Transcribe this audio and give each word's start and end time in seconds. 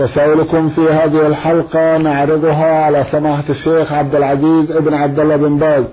رسائلكم 0.00 0.68
في 0.68 0.80
هذه 0.80 1.26
الحلقة 1.26 1.98
نعرضها 1.98 2.84
على 2.84 3.04
سماحة 3.12 3.44
الشيخ 3.50 3.92
عبد 3.92 4.14
العزيز 4.14 4.70
ابن 4.70 4.94
عبد 4.94 5.20
الله 5.20 5.36
بن 5.36 5.58
باز 5.58 5.84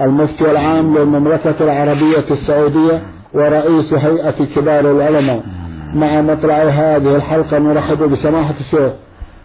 المفتي 0.00 0.50
العام 0.50 0.98
للمملكة 0.98 1.54
العربية 1.60 2.24
السعودية 2.30 3.02
ورئيس 3.34 3.92
هيئة 3.92 4.44
كبار 4.56 4.90
العلماء. 4.90 5.42
مع 5.94 6.20
مطلع 6.20 6.54
هذه 6.54 7.16
الحلقة 7.16 7.58
نرحب 7.58 8.02
بسماحة 8.02 8.54
الشيخ 8.60 8.92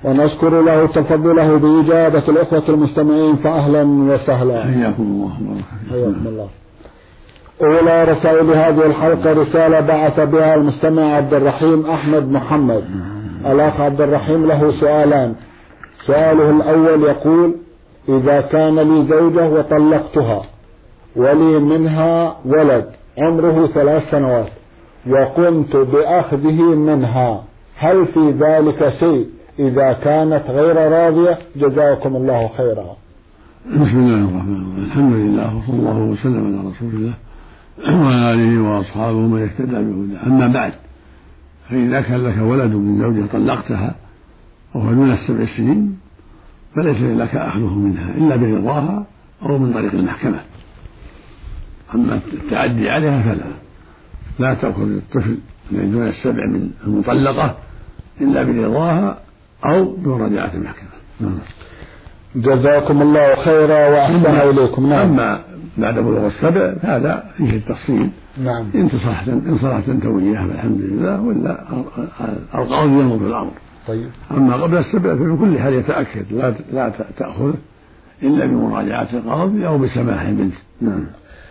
ونشكر 0.04 0.62
له 0.62 0.86
تفضله 0.88 1.58
بإجابة 1.58 2.24
الإخوة 2.30 2.64
المستمعين 2.70 3.36
فأهلا 3.36 3.84
وسهلا. 3.84 4.64
حياكم 4.64 5.04
الله. 5.04 5.32
حياكم 5.92 6.28
الله. 6.28 6.48
أولى 7.62 8.04
رسائل 8.04 8.50
هذه 8.50 8.86
الحلقة 8.86 9.34
رسالة 9.34 9.80
بعث 9.80 10.20
بها 10.20 10.56
المستمع 10.56 11.16
عبد 11.16 11.34
الرحيم 11.34 11.86
أحمد 11.86 12.32
محمد. 12.32 12.84
الأخ 13.46 13.82
عبد 13.82 14.02
الرحيم 14.02 14.46
له 14.46 14.72
سؤالان. 14.80 15.36
سؤاله 16.06 16.50
الأول 16.50 17.04
يقول 17.04 17.56
إذا 18.10 18.42
كان 18.42 18.80
لي 18.80 19.08
زوجة 19.08 19.50
وطلقتها 19.50 20.42
ولي 21.16 21.60
منها 21.60 22.36
ولد 22.46 22.86
عمره 23.22 23.68
ثلاث 23.68 24.12
سنوات 24.12 24.50
وقمت 25.08 25.76
بأخذه 25.76 26.62
منها 26.62 27.44
هل 27.78 28.06
في 28.06 28.32
ذلك 28.32 28.94
شيء؟ 29.00 29.26
إذا 29.60 29.94
كانت 29.94 30.44
غير 30.50 30.92
راضية 30.92 31.38
جزاكم 31.56 32.16
الله 32.16 32.50
خيرا. 32.58 32.86
بسم 33.66 33.98
الله 34.00 34.30
الرحمن 34.30 34.56
الرحيم. 34.56 34.86
الحمد 34.86 35.14
لله 35.14 35.56
وصلى 35.58 35.80
الله 35.80 35.98
وسلم 35.98 36.46
على 36.48 36.70
رسول 36.70 36.90
الله 36.94 37.14
وعلى 38.06 38.34
آله 38.34 38.70
وأصحابه 38.70 39.18
من 39.18 39.42
اهتدى 39.44 39.76
بهداه. 39.76 40.28
أما 40.28 40.48
بعد 40.48 40.74
فإذا 41.72 42.02
كان 42.02 42.24
لك 42.24 42.38
ولد 42.38 42.72
من 42.72 43.02
زوجة 43.02 43.26
طلقتها 43.32 43.96
وهو 44.74 44.94
دون 44.94 45.12
السبع 45.12 45.46
سنين 45.58 46.00
فليس 46.76 47.02
لك 47.02 47.36
أخذه 47.36 47.74
منها 47.74 48.10
إلا 48.10 48.36
برضاها 48.36 49.06
أو 49.44 49.58
من 49.58 49.74
طريق 49.74 49.94
المحكمة. 49.94 50.40
أما 51.96 52.20
التعدي 52.34 52.90
عليها 52.90 53.22
فلا. 53.22 53.46
لا 54.40 54.54
تأخذ 54.54 54.82
الطفل 54.82 55.38
من 55.72 55.92
دون 55.92 56.08
السبع 56.08 56.48
من 56.48 56.70
المطلقة 56.88 57.58
إلا 58.22 58.44
برضاها 58.44 59.20
أو 59.66 59.96
بمراجعة 59.96 60.54
المحكمة. 60.54 60.90
نعم. 61.20 61.40
جزاكم 62.36 63.02
الله 63.02 63.36
خيرا 63.36 63.90
وأحسن 63.90 64.50
إليكم. 64.50 64.90
نعم. 64.90 65.00
أما 65.00 65.42
بعد 65.78 66.00
بلوغ 66.00 66.26
السبع 66.26 66.74
فهذا 66.74 67.24
فيه 67.38 67.50
التفصيل. 67.50 68.10
نعم. 68.44 68.66
إن 68.76 68.90
صلحت 68.90 69.28
إن 69.28 69.58
صلحت 69.62 69.90
أنت 69.90 70.06
وإياه 70.06 70.48
فالحمد 70.48 70.82
لله 70.82 71.22
ولا 71.22 71.58
القاضي 72.56 72.92
ينظر 72.92 73.20
في 73.20 73.26
الأمر. 73.26 73.52
طيب. 73.88 74.10
أما 74.32 74.56
قبل 74.56 74.78
السبع 74.78 75.16
ففي 75.16 75.38
كل 75.40 75.60
حال 75.60 75.74
يتأكد 75.74 76.26
لا 76.32 76.54
لا 76.74 76.92
تأخذه 77.18 77.54
إلا 78.24 78.46
بمراجعة 78.46 79.08
القاضي 79.14 79.68
أو 79.68 79.78
بسماح 79.78 80.22
البنت 80.22 80.54
نعم. 80.82 81.06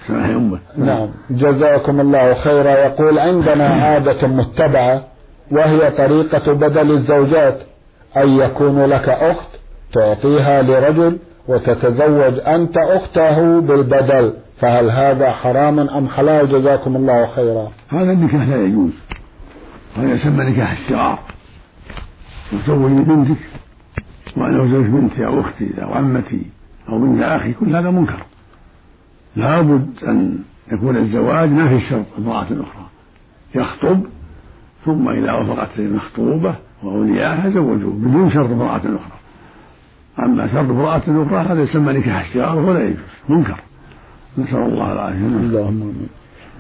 سماح 0.07 0.29
أمه. 0.29 0.59
نعم. 0.79 1.09
جزاكم 1.31 2.01
الله 2.01 2.35
خيرا. 2.35 2.71
يقول 2.71 3.19
عندنا 3.19 3.69
عادة 3.85 4.29
متبعة 4.29 5.05
وهي 5.51 5.91
طريقة 5.91 6.53
بدل 6.53 6.91
الزوجات 6.91 7.59
أن 8.17 8.29
يكون 8.29 8.85
لك 8.85 9.09
أخت 9.09 9.60
تعطيها 9.93 10.63
لرجل 10.63 11.19
وتتزوج 11.49 12.41
أنت 12.47 12.77
أخته 12.77 13.61
بالبدل 13.61 14.33
فهل 14.61 14.91
هذا 14.91 15.31
حرام 15.31 15.79
أم 15.79 16.09
حلال؟ 16.09 16.49
جزاكم 16.49 16.97
الله 16.97 17.27
خيرا. 17.27 17.69
هذا 17.89 18.13
النكاح 18.13 18.49
لا 18.49 18.63
يجوز. 18.63 18.93
هذا 19.97 20.13
يسمى 20.13 20.45
نكاح 20.45 20.73
الشرار 20.73 21.19
تزوجي 22.51 23.03
بنتك 23.03 23.41
وأنا 24.37 24.65
أزوج 24.65 24.85
بنتي 24.85 25.27
أو 25.27 25.41
أختي 25.41 25.83
أو 25.83 25.95
عمتي 25.95 26.43
أو 26.89 26.99
بنت 26.99 27.23
أخي 27.23 27.53
كل 27.53 27.77
هذا 27.77 27.91
منكر. 27.91 28.23
لابد 29.37 30.05
أن 30.05 30.39
يكون 30.73 30.97
الزواج 30.97 31.51
ما 31.51 31.69
في 31.69 31.81
شرط 31.81 32.07
امرأة 32.19 32.45
أخرى. 32.45 32.87
يخطب 33.55 34.01
ثم 34.85 35.09
إذا 35.09 35.33
وافقت 35.33 35.79
المخطوبة 35.79 36.55
وأولياءها 36.83 37.51
زوجوه 37.51 37.93
بدون 37.93 38.31
شرط 38.31 38.51
امرأة 38.51 38.77
أخرى. 38.77 39.20
أما 40.25 40.49
شرط 40.53 40.71
امرأة 40.71 40.97
أخرى 40.97 41.37
هذا 41.39 41.63
يسمى 41.63 41.93
نكاح 41.93 42.27
الشرار 42.27 42.59
ولا 42.59 42.81
يجوز 42.81 42.99
منكر. 43.29 43.61
نسأل 44.39 44.57
الله 44.57 44.93
العافية. 44.93 45.17
اللهم 45.17 45.83
آمين. 45.83 46.09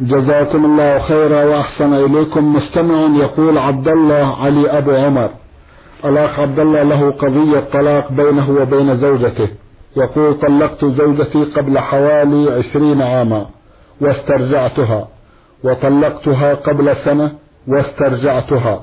جزاكم 0.01 0.65
الله 0.65 0.99
خيرا 0.99 1.45
وأحسن 1.45 1.95
إليكم. 1.95 2.57
مستمع 2.57 2.95
يقول 2.95 3.59
عبد 3.59 3.89
الله 3.89 4.45
علي 4.45 4.79
أبو 4.79 4.91
عمر. 4.91 5.31
الأخ 6.05 6.39
عبد 6.41 6.59
الله 6.59 6.83
له 6.83 7.11
قضية 7.11 7.61
طلاق 7.73 8.13
بينه 8.13 8.51
وبين 8.51 8.97
زوجته. 8.97 9.49
يقول 9.97 10.35
طلقت 10.35 10.85
زوجتي 10.85 11.45
قبل 11.45 11.79
حوالي 11.79 12.51
عشرين 12.59 13.03
عاما 13.03 13.47
واسترجعتها. 14.01 15.09
وطلقتها 15.65 16.55
قبل 16.55 16.97
سنة 16.97 17.33
واسترجعتها. 17.69 18.81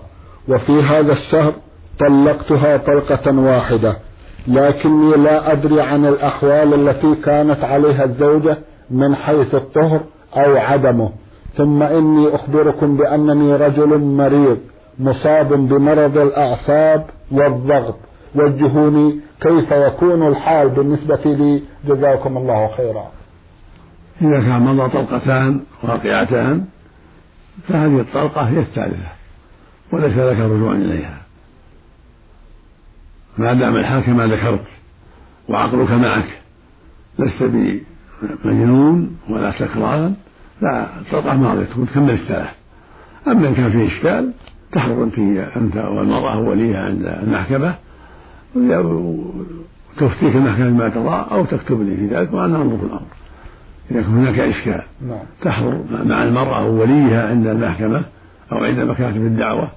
وفي 0.49 0.81
هذا 0.83 1.13
الشهر 1.13 1.53
طلقتها 1.99 2.77
طلقة 2.77 3.39
واحدة. 3.39 4.06
لكني 4.47 5.15
لا 5.15 5.51
أدري 5.51 5.81
عن 5.81 6.05
الأحوال 6.05 6.89
التي 6.89 7.15
كانت 7.15 7.63
عليها 7.63 8.03
الزوجة 8.03 8.57
من 8.89 9.15
حيث 9.15 9.55
الطهر 9.55 10.01
أو 10.37 10.57
عدمه. 10.57 11.11
ثم 11.53 11.83
إني 11.83 12.35
أخبركم 12.35 12.97
بأنني 12.97 13.55
رجل 13.55 13.99
مريض 13.99 14.57
مصاب 14.99 15.53
بمرض 15.53 16.17
الأعصاب 16.17 17.05
والضغط. 17.31 17.95
وجهوني 18.35 19.19
كيف 19.41 19.71
يكون 19.71 20.27
الحال 20.27 20.69
بالنسبة 20.69 21.21
لي. 21.25 21.63
جزاكم 21.87 22.37
الله 22.37 22.69
خيرا. 22.77 23.11
إذا 24.21 24.39
كان 24.39 24.61
مضى 24.61 24.89
طلقتان 24.89 25.61
واقعتان 25.83 26.65
فهذه 27.67 27.99
الطلقة 27.99 28.41
هي 28.41 28.59
الثالثة 28.59 29.07
وليس 29.93 30.17
لك 30.17 30.39
رجوع 30.39 30.71
إليها. 30.71 31.26
ما 33.37 33.53
دام 33.53 33.75
الحال 33.75 34.01
كما 34.03 34.27
ذكرت 34.27 34.65
وعقلك 35.49 35.91
معك 35.91 36.27
لست 37.19 37.43
بمجنون 38.43 39.17
ولا 39.29 39.51
سكران 39.51 40.15
لا 40.61 40.99
الطلقة 40.99 41.37
ماضية 41.37 41.65
تكون 41.65 41.87
تكمل 41.87 42.11
الثلاث 42.11 42.49
أما 43.27 43.47
إن 43.47 43.55
كان 43.55 43.71
فيه 43.71 43.87
إشكال؟ 43.87 44.33
تحضر 44.71 45.03
أنت 45.03 45.19
أنت 45.57 45.77
والمرأة 45.77 46.39
وليها 46.39 46.79
عند 46.79 47.05
المحكمة 47.05 47.75
وتفتيك 48.55 50.35
المحكمة 50.35 50.69
بما 50.69 50.89
ترى 50.89 51.27
أو 51.31 51.45
تكتب 51.45 51.81
لي 51.81 51.95
في 51.95 52.07
ذلك 52.07 52.33
وأنا 52.33 52.61
أنظر 52.61 52.77
في 52.77 52.83
الأمر. 52.83 53.07
إذا 53.91 54.01
كان 54.01 54.11
هناك 54.11 54.39
إشكال 54.39 54.81
نعم. 55.07 55.19
تحضر 55.41 55.83
مع 56.05 56.23
المرأة 56.23 56.67
ووليها 56.67 57.29
عند 57.29 57.47
المحكمة 57.47 58.01
أو 58.51 58.57
عند 58.57 58.79
مكاتب 58.79 59.25
الدعوة 59.25 59.69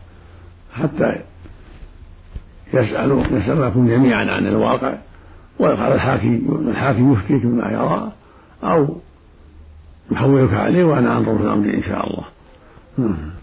حتى 0.73 1.23
يسأل 2.75 3.25
يسألكم 3.31 3.89
جميعا 3.89 4.25
عن 4.25 4.47
الواقع 4.47 4.93
ويقال 5.59 5.93
الحاكم 5.93 6.41
الحاكم 6.69 7.13
يفتيك 7.13 7.43
بما 7.43 7.73
يرى 7.73 8.13
أو 8.65 8.89
يحولك 10.13 10.55
عليه 10.55 10.85
وأنا 10.85 11.17
أنظر 11.17 11.39
في 11.39 11.43
الأمر 11.45 11.75
إن 11.75 11.83
شاء 11.83 12.07
الله. 12.07 12.25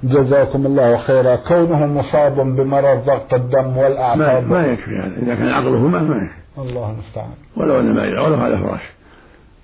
جزاكم 0.04 0.66
الله 0.66 0.98
خيرا. 0.98 1.36
كونه 1.36 1.86
مصاب 1.86 2.56
بمرض 2.56 3.06
ضغط 3.06 3.34
الدم 3.34 3.68
ما, 3.68 3.84
والأعصاب. 3.84 4.52
ما 4.52 4.66
يكفي 4.66 4.92
هذا. 4.92 5.16
إذا 5.22 5.36
كان 5.36 5.48
عقله 5.48 5.88
معه 5.88 6.02
ما 6.02 6.16
يكفي. 6.16 6.70
الله 6.70 6.92
المستعان. 6.92 7.30
ولو 7.58 7.80
أن 7.80 7.94
ما 7.94 8.02
ولو 8.02 8.36
على 8.36 8.58
فراش. 8.58 8.82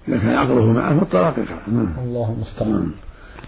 إذا 0.07 0.17
كان 0.17 0.35
عقله 0.35 0.71
معه 0.71 0.99
فالطلاق 0.99 1.33
يقع 1.39 1.55
الله 2.03 2.35
المستعان. 2.35 2.91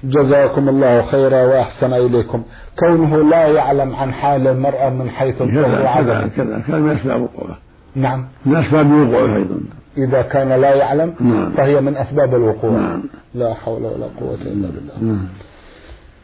جزاكم 0.10 0.70
الله 0.70 1.02
خيرا 1.02 1.44
وأحسن 1.44 1.94
إليكم 1.94 2.44
كونه 2.80 3.30
لا 3.30 3.48
يعلم 3.48 3.96
عن 3.96 4.14
حال 4.14 4.48
المرأة 4.48 4.90
من 4.90 5.10
حيث 5.10 5.42
الطهر 5.42 5.64
كذا 5.64 5.74
كذا 5.74 5.84
وعدمه 5.84 6.28
كذا 6.28 6.64
كان 6.68 6.82
من 6.82 6.92
أسباب 6.92 7.22
وقوعه 7.22 7.58
نعم 7.96 8.26
من 8.46 8.56
أسباب 8.56 8.92
وقوعه 8.92 9.36
أيضا 9.36 9.60
إذا 9.98 10.22
كان 10.22 10.62
لا 10.62 10.76
يعلم 10.76 11.14
نعم. 11.20 11.52
فهي 11.52 11.82
من 11.82 11.98
أسباب 11.98 12.36
الوقوع 12.36 12.72
نعم. 12.72 13.04
لا 13.36 13.54
حول 13.54 13.82
ولا 13.84 14.06
قوة 14.20 14.42
إلا 14.42 14.68
بالله 14.68 14.94
نعم. 15.02 15.28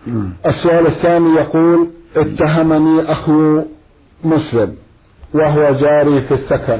نعم. 0.07 0.33
السؤال 0.45 0.87
الثاني 0.87 1.35
يقول 1.35 1.87
اتهمني 2.15 3.11
أخو 3.11 3.61
مسلم 4.23 4.75
وهو 5.33 5.73
جاري 5.75 6.21
في 6.21 6.33
السكن 6.33 6.79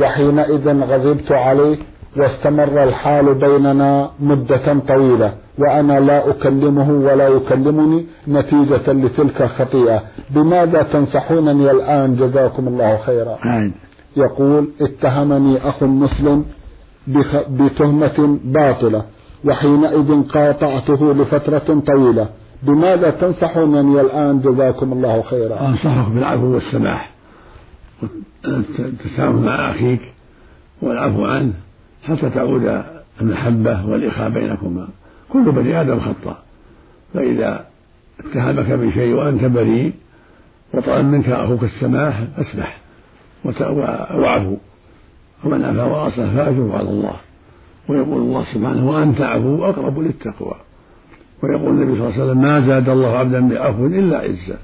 وحينئذ 0.00 0.68
غضبت 0.68 1.32
عليه 1.32 1.78
واستمر 2.16 2.84
الحال 2.84 3.34
بيننا 3.34 4.10
مدة 4.20 4.78
طويلة 4.88 5.34
وأنا 5.58 6.00
لا 6.00 6.30
أكلمه 6.30 6.90
ولا 6.90 7.28
يكلمني 7.28 8.06
نتيجة 8.28 8.92
لتلك 8.92 9.42
الخطيئة. 9.42 10.02
بماذا 10.30 10.82
تنصحونني 10.82 11.70
الآن؟ 11.70 12.16
جزاكم 12.16 12.68
الله 12.68 12.98
خيرا. 13.06 13.38
يقول 14.16 14.68
اتهمني 14.80 15.68
أخ 15.68 15.82
مسلم 15.82 16.44
بتهمة 17.50 18.38
باطلة 18.44 19.02
وحينئذ 19.44 20.22
قاطعته 20.22 21.14
لفترة 21.14 21.82
طويلة. 21.86 22.28
بماذا 22.62 23.10
تنصحونني 23.10 24.00
الآن؟ 24.00 24.40
جزاكم 24.40 24.92
الله 24.92 25.22
خيرا. 25.22 25.68
أنصحك 25.68 26.12
بالعفو 26.12 26.46
والسماح. 26.46 27.10
التسامح 28.78 29.42
مع 29.42 29.70
أخيك 29.70 30.00
والعفو 30.82 31.24
عنه. 31.24 31.52
حتى 32.02 32.30
تعود 32.30 32.82
المحبة 33.20 33.86
والإخاء 33.86 34.30
بينكما. 34.30 34.88
كل 35.28 35.52
بني 35.52 35.80
آدم 35.80 36.00
خطأ. 36.00 36.38
فإذا 37.14 37.66
اتهمك 38.20 38.66
بشيء 38.72 39.14
وأنت 39.14 39.44
بريء 39.44 39.92
وطلب 40.74 41.04
منك 41.04 41.28
أخوك 41.28 41.64
السماح 41.64 42.24
فاسمح 42.36 42.78
وعفو 44.14 44.56
ومن 45.44 45.64
عفا 45.64 45.84
وأصلح 45.84 46.34
فأجره 46.34 46.78
على 46.78 46.88
الله. 46.88 47.16
ويقول 47.88 48.22
الله 48.22 48.44
سبحانه 48.54 48.90
وأنت 48.90 49.20
عفو 49.20 49.64
أقرب 49.64 49.98
للتقوى. 49.98 50.54
ويقول 51.42 51.70
النبي 51.70 51.98
صلى 51.98 52.08
الله 52.08 52.12
عليه 52.12 52.24
وسلم 52.24 52.42
ما 52.42 52.60
زاد 52.60 52.88
الله 52.88 53.18
عبدا 53.18 53.48
بعفو 53.48 53.86
إلا 53.86 54.18
عزا 54.18 54.58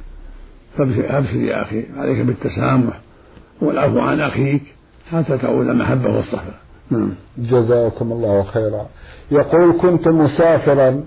فابشر 0.77 1.37
يا 1.37 1.63
أخي 1.63 1.85
عليك 1.97 2.27
بالتسامح 2.27 3.01
والعفو 3.61 3.99
عن 3.99 4.21
أخيك 4.21 4.63
حتى 5.13 5.39
تعود 5.39 5.69
المحبة 5.69 6.11
نعم 6.11 6.66
جزاكم 7.39 8.13
الله 8.13 8.43
خيرا. 8.43 8.87
يقول 9.31 9.79
كنت 9.81 10.09
مسافرا 10.09 11.05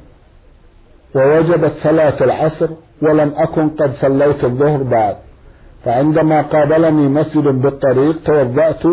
ووجبت 1.15 1.73
صلاة 1.83 2.23
العصر 2.23 2.69
ولم 3.01 3.33
أكن 3.37 3.69
قد 3.69 3.93
صليت 3.93 4.43
الظهر 4.43 4.83
بعد. 4.83 5.15
فعندما 5.85 6.41
قابلني 6.41 7.07
مسجد 7.07 7.43
بالطريق 7.43 8.23
توضأت 8.25 8.83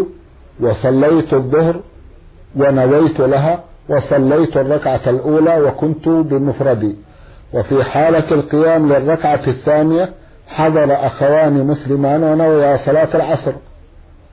وصليت 0.61 1.35
الظهر 1.35 1.81
ونويت 2.57 3.21
لها 3.21 3.65
وصليت 3.89 4.57
الركعة 4.57 5.01
الأولى 5.07 5.61
وكنت 5.61 6.09
بمفردي. 6.09 6.97
وفي 7.53 7.85
حالة 7.85 8.31
القيام 8.31 8.93
للركعة 8.93 9.43
الثانية 9.47 10.11
حضر 10.49 11.07
أخوان 11.07 11.67
مسلمان 11.67 12.23
ونويا 12.23 12.77
صلاة 12.77 13.17
العصر. 13.17 13.53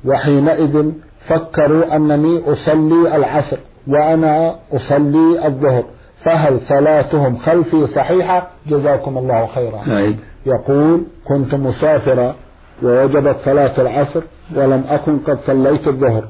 وحينئذ 0.06 0.92
فكروا 1.28 1.96
أنني 1.96 2.52
أصلي 2.54 3.16
العصر 3.16 3.58
وأنا 3.88 4.56
أصلي 4.74 5.48
الظهر 5.48 5.84
فهل 6.24 6.60
صلاتهم 6.70 7.38
خلفي 7.38 7.88
صحيحة؟ 7.88 8.48
جزاكم 8.68 9.18
الله 9.18 9.48
خيرا. 9.56 9.80
سعيد. 9.86 10.18
يقول 10.46 11.02
كنت 11.26 11.56
مسافرا 11.56 12.36
ووجبت 12.84 13.36
صلاة 13.46 13.82
العصر 13.82 14.22
ولم 14.56 14.84
أكن 14.90 15.18
قد 15.18 15.38
صليت 15.40 15.88
الظهر. 15.88 16.28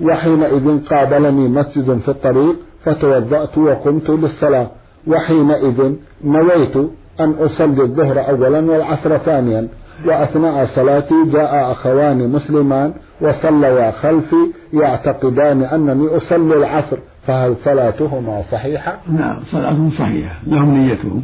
وحينئذ 0.00 0.84
قابلني 0.90 1.48
مسجد 1.48 1.98
في 1.98 2.08
الطريق 2.08 2.56
فتوضأت 2.84 3.58
وقمت 3.58 4.10
للصلاة. 4.10 4.66
وحينئذ 5.06 5.92
نويت 6.24 6.76
أن 7.20 7.34
أصلي 7.40 7.82
الظهر 7.82 8.28
أولا 8.28 8.70
والعصر 8.70 9.18
ثانيا. 9.18 9.68
وأثناء 10.06 10.66
صلاتي 10.66 11.14
جاء 11.32 11.72
أخوان 11.72 12.28
مسلمان 12.28 12.94
وصليا 13.20 13.90
خلفي 13.90 14.52
يعتقدان 14.72 15.62
أنني 15.62 16.16
أصلي 16.16 16.56
العصر 16.56 16.98
فهل 17.26 17.56
صلاتهما 17.56 18.42
صحيحة؟ 18.52 18.98
نعم 19.08 19.40
صلاتهم 19.52 19.90
صحيحة. 19.98 20.34
لهم 20.46 20.74
نيتهم 20.74 21.22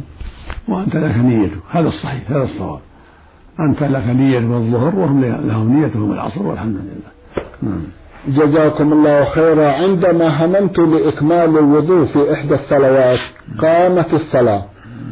وأنت 0.67 0.95
لك 0.95 1.17
نيتك 1.17 1.57
هذا 1.71 1.87
الصحيح 1.87 2.31
هذا 2.31 2.43
الصواب. 2.43 2.79
أنت 3.59 3.83
لك 3.83 4.07
نية 4.07 4.39
الظهر 4.39 4.95
وهم 4.95 5.21
لهم 5.25 5.81
نيتهم 5.81 6.11
العصر 6.11 6.47
والحمد 6.47 6.75
لله. 6.75 7.43
نعم. 7.61 7.81
جزاكم 8.27 8.93
الله 8.93 9.23
خيرا. 9.23 9.71
عندما 9.71 10.45
هممت 10.45 10.79
لإكمال 10.79 11.57
الوضوء 11.57 12.05
في 12.05 12.33
إحدى 12.33 12.53
الصلوات 12.53 13.19
قامت 13.61 14.13
الصلاة 14.13 14.63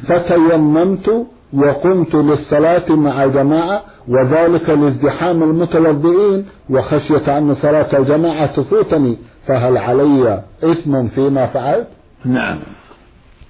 فتيممت 0.07 1.27
وقمت 1.53 2.15
للصلاة 2.15 2.95
مع 2.95 3.23
الجماعة 3.23 3.81
وذلك 4.07 4.69
لازدحام 4.69 5.43
المتوضئين 5.43 6.45
وخشية 6.69 7.37
أن 7.37 7.55
صلاة 7.55 7.97
الجماعة 7.97 8.45
تفوتني 8.45 9.17
فهل 9.47 9.77
علي 9.77 10.43
إثم 10.63 11.07
فيما 11.07 11.45
فعلت؟ 11.45 11.87
نعم. 12.25 12.59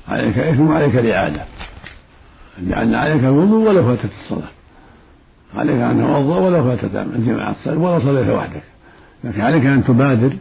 عليك 0.07 0.37
إثم 0.37 0.69
وعليك 0.69 0.95
الإعادة. 0.95 1.41
لأن 2.63 2.95
عليك 2.95 3.23
الوضوء 3.23 3.69
ولو 3.69 3.83
فاتت 3.83 4.11
الصلاة. 4.23 4.49
عليك 5.55 5.81
أن 5.81 5.97
تتوضأ 5.97 6.39
ولو 6.39 6.63
فاتت 6.63 6.95
الجماعة 6.95 7.51
الصلاة 7.51 7.77
ولو 7.77 7.99
صليت 7.99 8.29
وحدك. 8.29 8.63
لكن 9.23 9.41
عليك 9.41 9.65
أن 9.65 9.83
تبادر 9.83 10.33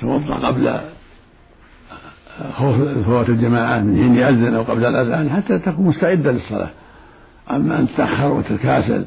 توضأ 0.00 0.34
قبل 0.34 0.80
خوف 2.52 2.76
فوات 3.06 3.28
الجماعة 3.28 3.78
من 3.78 3.96
حين 3.96 4.14
يأذن 4.14 4.54
أو 4.54 4.62
قبل 4.62 4.84
الأذان 4.84 5.30
حتى 5.30 5.58
تكون 5.58 5.86
مستعدا 5.86 6.32
للصلاة. 6.32 6.70
أما 7.50 7.78
أن 7.78 7.88
تتأخر 7.88 8.32
وتتكاسل 8.32 9.04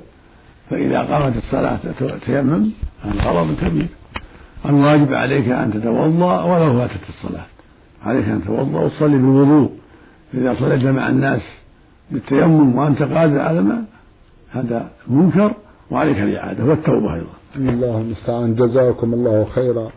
فإذا 0.69 0.99
قامت 0.99 1.37
الصلاة 1.37 1.79
تيمم 2.25 2.69
هذا 3.03 3.29
غلط 3.29 3.59
كبير. 3.61 3.87
الواجب 4.65 5.13
عليك 5.13 5.47
أن 5.49 5.73
تتوضأ 5.73 6.43
ولو 6.43 6.79
فاتت 6.79 7.09
الصلاة. 7.09 7.45
عليك 8.03 8.25
أن 8.29 8.41
تتوضأ 8.43 8.79
وتصلي 8.79 9.17
بالوضوء. 9.17 9.71
إذا 10.33 10.55
صليت 10.59 10.83
مع 10.83 11.09
الناس 11.09 11.41
بالتيمم 12.11 12.75
وأنت 12.75 13.03
قادر 13.03 13.39
على 13.39 13.61
ما 13.61 13.83
هذا 14.51 14.91
منكر 15.07 15.53
وعليك 15.91 16.19
الإعادة 16.19 16.63
والتوبة 16.63 17.15
أيضا. 17.15 17.33
الله 17.55 18.01
المستعان. 18.01 18.55
جزاكم 18.55 19.13
الله 19.13 19.45
خيرا. 19.55 19.87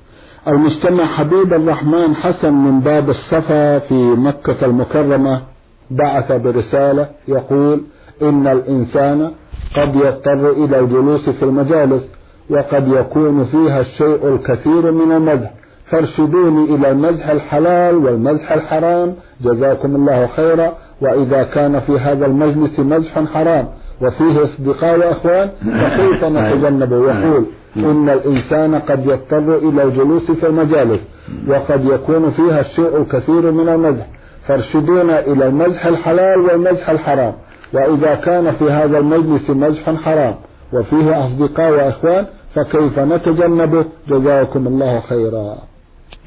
المستمع 0.49 1.05
حبيب 1.05 1.55
الرحمن 1.55 2.15
حسن 2.15 2.53
من 2.53 2.81
باب 2.81 3.11
الصفا 3.11 3.79
في 3.79 3.95
مكة 3.95 4.65
المكرمة 4.65 5.43
بعث 5.91 6.33
برسالة 6.33 7.09
يقول 7.29 7.83
إن 8.23 8.47
الإنسان 8.47 9.31
قد 9.77 9.95
يضطر 9.95 10.51
إلى 10.51 10.79
الجلوس 10.81 11.31
في 11.31 11.43
المجالس 11.43 12.03
وقد 12.51 12.89
يكون 12.89 13.45
فيها 13.45 13.81
الشيء 13.81 14.29
الكثير 14.35 14.93
من 14.93 15.13
المزح. 15.13 15.51
فارشدوني 15.91 16.75
إلى 16.75 16.91
المزح 16.91 17.29
الحلال 17.29 17.97
والمزح 17.97 18.53
الحرام. 18.53 19.15
جزاكم 19.41 19.97
الله 19.97 20.27
خيرا. 20.27 20.73
وإذا 21.01 21.43
كان 21.43 21.81
في 21.81 21.99
هذا 21.99 22.27
المجلس 22.27 22.79
مزح 22.79 23.25
حرام 23.25 23.69
وفيه 24.03 24.45
أصدقاء 24.45 24.99
وأخوان 24.99 25.51
فكيف 25.61 26.25
نتجنبه؟ 26.25 26.97
يقول 26.97 27.47
إن 27.77 28.09
الإنسان 28.09 28.75
قد 28.75 29.07
يضطر 29.07 29.57
إلى 29.57 29.83
الجلوس 29.83 30.31
في 30.31 30.47
المجالس 30.47 31.01
وقد 31.49 31.85
يكون 31.85 32.31
فيها 32.31 32.61
الشيء 32.61 32.97
الكثير 32.97 33.51
من 33.53 33.69
المزح. 33.69 34.07
فارشدونا 34.47 35.21
إلى 35.27 35.47
المزح 35.47 35.87
الحلال 35.87 36.41
والمزح 36.41 36.91
الحرام. 36.91 37.33
وإذا 37.75 38.15
كان 38.15 38.53
في 38.53 38.71
هذا 38.71 38.99
المجلس 38.99 39.51
مزح 39.51 39.95
حرام 39.95 40.35
وفيه 40.73 41.27
أصدقاء 41.27 41.71
وأخوان 41.71 42.27
فكيف 42.55 42.99
نتجنبه؟ 42.99 43.85
جزاكم 44.09 44.67
الله 44.67 45.01
خيرا. 45.01 45.59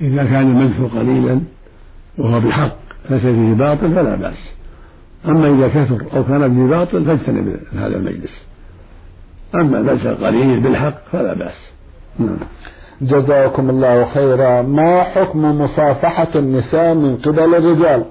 إذا 0.01 0.24
كان 0.24 0.42
المزح 0.42 0.96
قليلا 0.98 1.42
وهو 2.18 2.39
بحق 2.39 2.75
ليس 3.10 3.22
فيه 3.22 3.54
باطل 3.54 3.96
فلا 3.96 4.16
بأس. 4.16 4.54
أما 5.25 5.48
إذا 5.48 5.68
كثر 5.68 6.06
أو 6.18 6.24
كان 6.24 6.48
به 6.56 6.77
باطل 6.77 7.06
فاجتنب 7.06 7.60
هذا 7.74 7.96
المجلس. 7.96 8.46
أما 9.56 9.77
المجلس 9.80 10.06
القليل 10.06 10.60
بالحق 10.60 10.96
فلا 11.12 11.34
بأس. 11.34 11.72
نعم. 12.20 12.38
جزاكم 13.01 13.70
الله 13.70 14.06
خيرا. 14.06 14.62
ما 14.62 15.04
حكم 15.04 15.62
مصافحة 15.62 16.30
النساء 16.36 16.94
من 16.94 17.18
قبل 17.18 17.56
الرجال؟ 17.56 18.06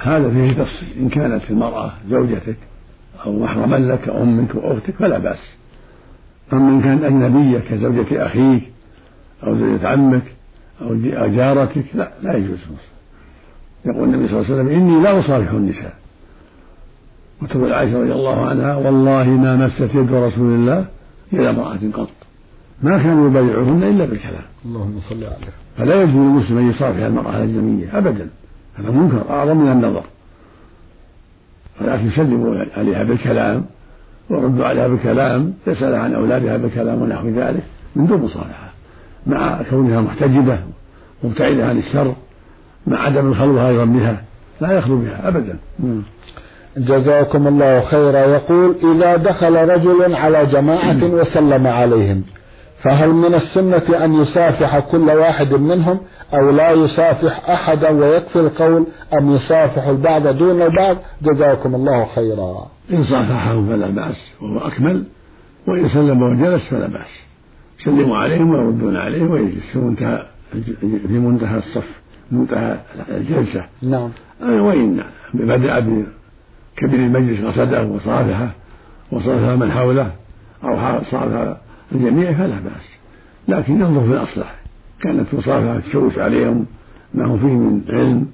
هذا 0.00 0.30
فيه 0.30 0.52
تفصيل. 0.52 0.88
إن 1.00 1.08
كانت 1.08 1.50
المرأة 1.50 1.92
زوجتك 2.10 2.56
أو 3.26 3.38
محرما 3.38 3.76
لك 3.76 4.08
أو 4.08 4.22
أمك 4.22 4.56
أو 4.56 4.72
أختك 4.72 4.94
فلا 4.94 5.18
بأس. 5.18 5.56
أما 6.52 6.70
إن 6.70 6.82
كانت 6.82 7.04
أجنبية 7.04 7.58
كزوجة 7.58 8.26
أخيك 8.26 8.62
أو 9.46 9.56
زوجة 9.56 9.88
عمك 9.88 10.22
أو 10.82 10.96
جارتك 11.28 11.84
لا 11.94 12.10
لا 12.22 12.36
يجوز 12.36 12.58
يقول 13.84 14.04
النبي 14.04 14.28
صلى 14.28 14.40
الله 14.40 14.52
عليه 14.52 14.62
وسلم 14.62 14.68
إني 14.68 15.02
لا 15.02 15.20
أصافح 15.20 15.50
النساء. 15.50 15.94
وتقول 17.42 17.72
عائشة 17.72 18.00
رضي 18.00 18.12
الله 18.12 18.46
عنها 18.46 18.76
والله 18.76 19.24
ما 19.24 19.66
مست 19.66 19.94
يد 19.94 20.12
رسول 20.12 20.54
الله 20.54 20.86
إلى 21.32 21.50
امرأة 21.50 21.78
قط. 21.94 22.10
ما 22.82 22.98
كان 22.98 23.26
يبايعهن 23.26 23.82
إلا 23.82 24.04
بالكلام. 24.04 24.42
اللهم 24.64 25.00
صل 25.08 25.24
عليه 25.24 25.52
فلا 25.76 26.02
يجوز 26.02 26.14
للمسلم 26.14 26.58
أن 26.58 26.70
يصافح 26.70 27.02
المرأة 27.02 27.36
الأجنبية 27.36 27.98
أبدا. 27.98 28.28
هذا 28.78 28.90
منكر 28.90 29.22
أعظم 29.30 29.56
من 29.56 29.72
النظر. 29.72 30.02
ولكن 31.80 32.06
يسلم 32.06 32.66
عليها 32.76 33.02
بالكلام 33.04 33.64
وردوا 34.30 34.66
عليها 34.66 34.88
بكلام 34.88 35.54
يسأل 35.66 35.94
عن 35.94 36.14
أولادها 36.14 36.56
بكلام 36.56 37.02
ونحو 37.02 37.28
ذلك 37.28 37.62
من 37.96 38.06
دون 38.06 38.22
مصالحة 38.22 38.72
مع 39.26 39.62
كونها 39.70 40.00
محتجبة 40.00 40.58
مبتعدة 41.24 41.66
عن 41.66 41.78
الشر 41.78 42.14
مع 42.86 43.02
عدم 43.02 43.26
الخلوة 43.26 43.68
أيضا 43.68 43.84
بها 43.84 44.22
لا 44.60 44.72
يخلو 44.72 44.98
بها 44.98 45.28
أبدا. 45.28 45.58
جزاكم 46.76 47.48
الله 47.48 47.80
خيرا. 47.80 48.18
يقول 48.18 48.76
إذا 48.94 49.16
دخل 49.16 49.68
رجل 49.68 50.14
على 50.14 50.46
جماعة 50.46 51.04
وسلم 51.04 51.66
عليهم 51.66 52.22
فهل 52.82 53.08
من 53.08 53.34
السنة 53.34 54.04
أن 54.04 54.14
يصافح 54.14 54.78
كل 54.78 55.10
واحد 55.10 55.54
منهم 55.54 56.00
أو 56.34 56.50
لا 56.50 56.70
يصافح 56.70 57.50
أحدا 57.50 57.90
ويكفي 57.90 58.36
القول 58.40 58.86
أم 59.20 59.30
يصافح 59.30 59.86
البعض 59.86 60.26
دون 60.26 60.62
البعض؟ 60.62 60.96
جزاكم 61.22 61.74
الله 61.74 62.06
خيرا. 62.14 62.66
إن 62.92 63.04
صافحهم 63.04 63.68
فلا 63.68 63.90
بأس 63.90 64.30
وهو 64.40 64.58
أكمل 64.58 65.04
وإن 65.68 65.88
سلم 65.88 66.22
وجلس 66.22 66.68
فلا 66.68 66.86
بأس. 66.86 67.22
يسلم 67.80 68.12
عليهم 68.12 68.50
ويردون 68.50 68.96
عليه 68.96 69.22
ويجلس 69.22 69.70
في 69.72 69.78
منتهى 69.78 70.26
في 70.82 71.18
منتهى 71.18 71.58
الصف 71.58 72.00
منتهى 72.30 72.76
الجلسة. 73.10 73.64
نعم. 73.82 74.10
وإن 74.42 75.04
بدأ 75.34 75.80
بكبير 75.80 77.00
المجلس 77.00 77.44
قصده 77.44 77.86
وصافحه 77.86 78.50
وصافح 79.12 79.58
من 79.60 79.72
حوله 79.72 80.10
أو 80.64 81.00
صافح 81.10 81.56
الجميع 81.92 82.32
فلا 82.32 82.60
بأس. 82.60 82.98
لكن 83.48 83.72
ينظر 83.72 84.00
في 84.00 84.12
الأصلح. 84.12 84.54
كانت 85.00 85.34
مصافحة 85.34 85.80
تشوش 85.80 86.18
عليهم 86.18 86.66
ما 87.14 87.24
هو 87.26 87.38
فيه 87.38 87.46
من 87.46 87.82
علم 87.88 88.26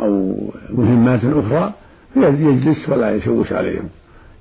أو 0.00 0.36
مهمات 0.70 1.24
أخرى 1.24 1.72
يجلس 2.16 2.88
ولا 2.88 3.14
يشوش 3.14 3.52
عليهم. 3.52 3.88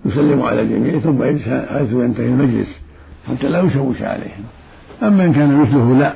يسلم 0.06 0.42
على 0.42 0.62
الجميع 0.62 1.00
ثم 1.00 1.24
يجلس 1.24 1.48
حيث 1.48 1.92
ينتهي 1.92 2.26
المجلس 2.26 2.80
حتى 3.28 3.48
لا 3.48 3.62
يشوش 3.62 4.02
عليهم. 4.02 4.44
أما 5.04 5.26
إن 5.26 5.34
كان 5.34 5.58
مثله 5.62 5.98
لا 5.98 6.14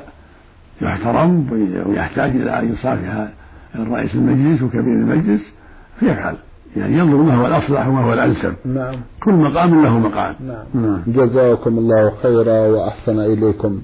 يحترم 0.82 1.46
ويحتاج 1.86 2.30
إلى 2.30 2.58
أن 2.58 2.72
يصافح 2.72 3.28
رئيس 3.76 4.14
المجلس 4.14 4.62
وكبير 4.62 4.82
المجلس 4.82 5.52
فيفعل. 6.00 6.36
يعني 6.78 6.98
ينظر 6.98 7.16
ما 7.16 7.34
هو 7.34 7.46
الأصلح 7.46 7.88
وما 7.88 8.04
هو 8.04 8.12
الأنسب. 8.12 8.54
نعم. 8.64 8.94
كل 9.22 9.32
مقام 9.32 9.82
له 9.82 9.98
مقام 9.98 10.34
نعم, 10.46 10.64
نعم. 10.74 11.02
جزاكم 11.06 11.78
الله 11.78 12.12
خيرا 12.22 12.58
وأحسن 12.68 13.18
إليكم. 13.18 13.82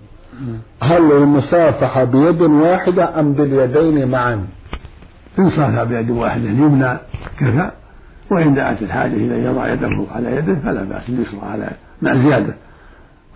هل 0.83 1.13
المصافحة 1.13 2.05
بيد 2.05 2.43
واحدة 2.43 3.21
أم 3.21 3.33
باليدين 3.33 4.09
معا؟ 4.09 4.47
إن 5.39 5.51
صافح 5.51 5.83
بيد 5.83 6.11
واحدة 6.11 6.45
اليمنى 6.45 6.99
كفى 7.39 7.71
وإن 8.31 8.55
دعت 8.55 8.83
الحاجة 8.83 9.15
إلى 9.15 9.37
أن 9.37 9.45
يضع 9.45 9.73
يده 9.73 10.07
على 10.15 10.37
يده 10.37 10.55
فلا 10.55 10.83
بأس 10.83 11.09
اليسرى 11.09 11.41
على 11.53 11.71
مع 12.03 12.15
زيادة. 12.15 12.55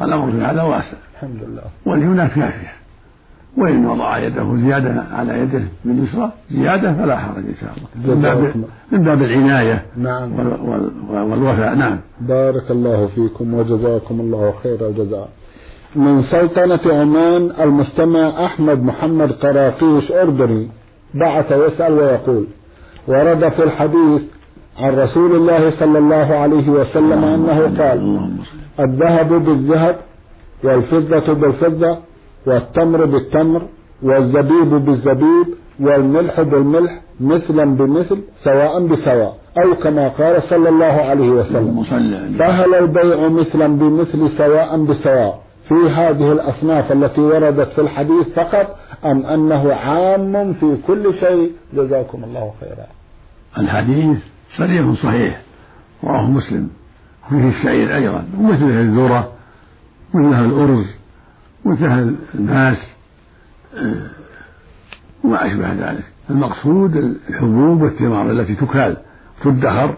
الأمر 0.03 0.31
في 0.31 0.39
هذا 0.39 0.63
واسع. 0.63 0.97
الحمد 1.15 1.43
لله. 1.43 1.63
واليمنى 1.87 2.29
كافية. 2.29 2.78
وإن 3.59 3.87
وضع 3.87 4.19
يده 4.19 4.57
زيادة 4.57 5.05
على 5.13 5.39
يده 5.39 5.63
باليسرى 5.85 6.33
زيادة 6.51 6.95
فلا 6.95 7.17
حرج 7.17 7.37
إن 7.37 7.55
شاء 7.61 7.71
الله. 7.77 8.15
من 8.15 8.23
باب 8.23 8.55
من 8.93 9.03
باب 9.05 9.23
العناية 9.23 9.87
نعم. 9.97 10.33
والوفاء. 11.11 11.75
نعم. 11.75 11.99
بارك 12.21 12.71
الله 12.71 13.07
فيكم 13.07 13.55
وجزاكم 13.55 14.21
الله 14.21 14.55
خير 14.63 14.89
الجزاء. 14.89 15.29
من 15.97 16.23
سلطنة 16.23 16.95
عمان 17.01 17.51
المستمع 17.61 18.45
أحمد 18.45 18.83
محمد 18.83 19.33
قراقيش 19.33 20.13
أردني 20.13 20.69
بعث 21.15 21.53
يسأل 21.53 21.93
ويقول 21.93 22.47
ورد 23.09 23.49
في 23.49 23.65
الحديث 23.65 24.23
عن 24.79 24.95
رسول 24.95 25.37
الله 25.37 25.71
صلى 25.71 25.99
الله 25.99 26.35
عليه 26.37 26.69
وسلم 26.69 27.25
أنه 27.25 27.61
قال 27.83 28.31
الذهب 28.81 29.29
بالذهب 29.45 29.97
والفضة 30.65 31.33
بالفضة 31.33 31.99
والتمر 32.47 33.05
بالتمر 33.05 33.63
والزبيب 34.03 34.71
بالزبيب 34.71 35.47
والملح 35.81 36.41
بالملح 36.41 37.01
مثلا 37.21 37.77
بمثل 37.77 38.19
سواء 38.45 38.87
بسواء 38.87 39.37
أو 39.65 39.75
كما 39.75 40.09
قال 40.09 40.43
صلى 40.43 40.69
الله 40.69 40.85
عليه 40.85 41.31
وسلم. 41.31 41.83
فهل 42.39 42.75
البيع 42.75 43.29
مثلا 43.29 43.79
بمثل 43.79 44.31
سواء 44.39 44.85
بسواء؟ 44.85 45.43
في 45.69 45.75
هذه 45.75 46.33
الأصناف 46.33 46.93
التي 46.93 47.21
وردت 47.21 47.69
في 47.69 47.81
الحديث 47.81 48.29
فقط 48.35 48.77
أم 49.05 49.27
أنه 49.27 49.75
عام 49.75 50.53
في 50.53 50.77
كل 50.87 51.15
شيء؟ 51.15 51.53
جزاكم 51.75 52.25
الله 52.25 52.53
خيرا. 52.61 52.87
الحديث 53.59 54.19
صريح 54.59 54.93
صحيح 55.03 55.41
رواه 56.05 56.31
مسلم. 56.31 56.69
فيه 57.31 57.49
الشعير 57.49 57.97
أيضا 57.97 58.25
ومثله 58.39 58.81
الذرة 58.81 59.33
مثلها 60.15 60.45
الأرز. 60.45 60.98
مثلها 61.65 62.11
الماس 62.35 62.79
وما 65.25 65.47
أشبه 65.47 65.73
ذلك. 65.73 66.05
المقصود 66.31 66.97
الحبوب 66.97 67.83
والثمار 67.83 68.31
التي 68.31 68.55
تكال 68.55 68.97
تدخر 69.45 69.97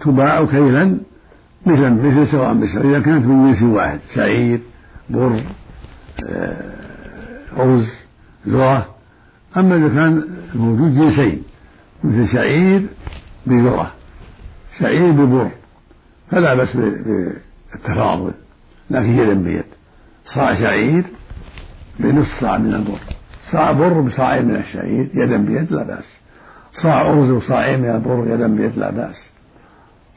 تباع 0.00 0.44
كيلا 0.44 0.98
مثلا 1.66 1.90
مثل 1.90 2.30
سواء 2.30 2.54
بسواء 2.54 2.86
إذا 2.86 3.00
كانت 3.00 3.26
من 3.26 3.52
جنس 3.52 3.62
واحد 3.62 3.98
شعير 4.14 4.60
بر 5.10 5.42
أرز 7.58 7.86
ذرة. 8.48 8.86
أما 9.56 9.76
إذا 9.76 9.88
كان 9.88 10.28
موجود 10.54 10.94
جنسين 10.94 11.42
مثل 12.04 12.28
شعير 12.32 12.86
بذرة 13.46 13.92
شعير 14.78 15.12
ببر 15.12 15.50
فلا 16.30 16.54
بأس 16.54 16.76
بالتفاضل 16.76 18.32
لكن 18.90 19.10
يدا 19.10 19.34
بيد. 19.34 19.64
صاع 20.34 20.54
شعير 20.54 21.04
بنصف 22.00 22.40
صاع 22.40 22.58
من 22.58 22.74
البر. 22.74 23.00
صاع 23.52 23.72
بر 23.72 24.00
بصاعين 24.00 24.44
من 24.44 24.56
الشعير 24.56 25.10
يدا 25.14 25.36
بيد 25.36 25.72
لا 25.72 25.82
بأس. 25.82 26.04
صاع 26.82 27.00
أرز 27.00 27.30
وصاعين 27.30 27.80
من 27.80 27.90
البر 27.90 28.26
يدا 28.34 28.46
بيد 28.46 28.78
لا 28.78 28.90
بأس. 28.90 29.16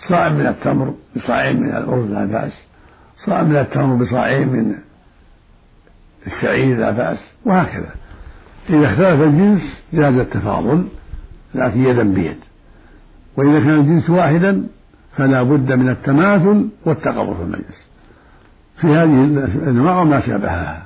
صاع 0.09 0.29
من 0.29 0.47
التمر 0.47 0.93
بصاعين 1.15 1.61
من 1.61 1.69
الأرز 1.69 2.11
لا 2.11 2.25
بأس. 2.25 2.53
صاع 3.25 3.43
من 3.43 3.55
التمر 3.55 3.95
بصاعين 3.95 4.49
من 4.49 4.75
الشعير 6.27 6.77
لا 6.77 6.91
بأس 6.91 7.31
وهكذا. 7.45 7.91
إذا 8.69 8.85
اختلف 8.85 9.21
الجنس 9.21 9.83
جاز 9.93 10.13
التفاضل 10.13 10.87
لكن 11.55 11.83
يدا 11.83 12.13
بيد. 12.13 12.37
وإذا 13.37 13.59
كان 13.59 13.79
الجنس 13.79 14.09
واحدا 14.09 14.67
فلا 15.17 15.43
بد 15.43 15.71
من 15.71 15.89
التماثل 15.89 16.69
والتقرب 16.85 17.35
في 17.35 17.41
المجلس. 17.41 17.88
في 18.81 18.87
هذه 18.87 19.23
الأنواع 19.25 20.01
وما 20.01 20.25
شابهها. 20.25 20.85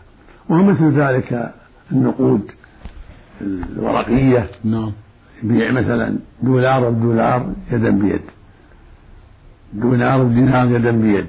ومثل 0.49 0.91
ذلك 0.91 1.53
النقود 1.91 2.51
الورقية. 3.41 4.49
نعم. 4.63 4.91
بيع 5.43 5.71
مثلا 5.71 6.19
دولار 6.41 6.89
بدولار 6.89 7.53
يدا 7.71 7.89
بيد. 7.89 8.21
دينار 9.73 10.23
بدينار 10.23 10.67
يدا 10.67 10.91
بيد. 10.91 11.27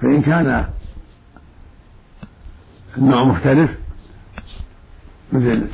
فإن 0.00 0.22
كان 0.22 0.64
النوع 2.98 3.24
مختلف 3.24 3.70
مثل 5.32 5.66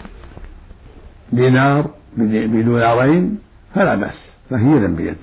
دينار 1.33 1.91
بدولارين 2.17 3.39
فلا 3.75 3.95
بأس 3.95 4.25
لكن 4.51 4.69
يدا 4.69 4.95
بيد. 4.95 5.17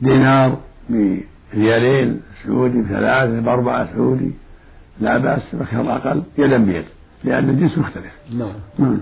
دينار 0.00 0.60
بريالين 1.56 2.20
سعودي 2.44 2.82
بثلاثة 2.82 3.40
بأربعة 3.40 3.94
سعودي. 3.94 4.32
لا 5.00 5.18
بأس 5.18 5.42
بكثر 5.52 5.92
أقل 5.96 6.22
يدا 6.38 6.56
بيد 6.56 6.84
لأن 7.24 7.50
الجنس 7.50 7.78
مختلف. 7.78 8.12
نعم. 8.78 8.98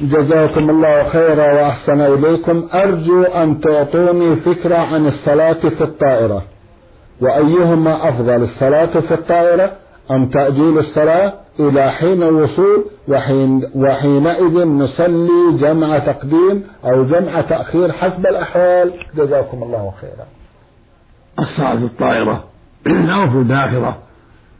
جزاكم 0.00 0.70
الله 0.70 1.08
خيرا 1.08 1.52
وأحسن 1.52 2.00
إليكم. 2.00 2.68
أرجو 2.74 3.22
أن 3.22 3.60
تعطوني 3.60 4.36
فكرة 4.36 4.76
عن 4.76 5.06
الصلاة 5.06 5.52
في 5.68 5.80
الطائرة. 5.80 6.42
وأيهما 7.20 8.08
أفضل 8.08 8.42
الصلاة 8.42 9.00
في 9.00 9.14
الطائرة 9.14 9.72
أم 10.10 10.26
تأجيل 10.26 10.78
الصلاة 10.78 11.32
إلى 11.60 11.92
حين 11.92 12.22
الوصول 12.22 12.84
وحين 13.08 13.70
وحينئذ 13.74 14.64
نصلي 14.64 15.58
جمع 15.60 15.98
تقديم 15.98 16.64
أو 16.84 17.04
جمع 17.04 17.40
تأخير 17.40 17.92
حسب 17.92 18.26
الأحوال؟ 18.26 18.92
جزاكم 19.16 19.62
الله 19.62 19.92
خيرا. 20.00 20.37
الصلاة 21.38 21.76
في 21.76 21.84
الطائرة 21.84 22.44
أو 22.86 23.30
في 23.30 23.38
الباخرة 23.38 24.02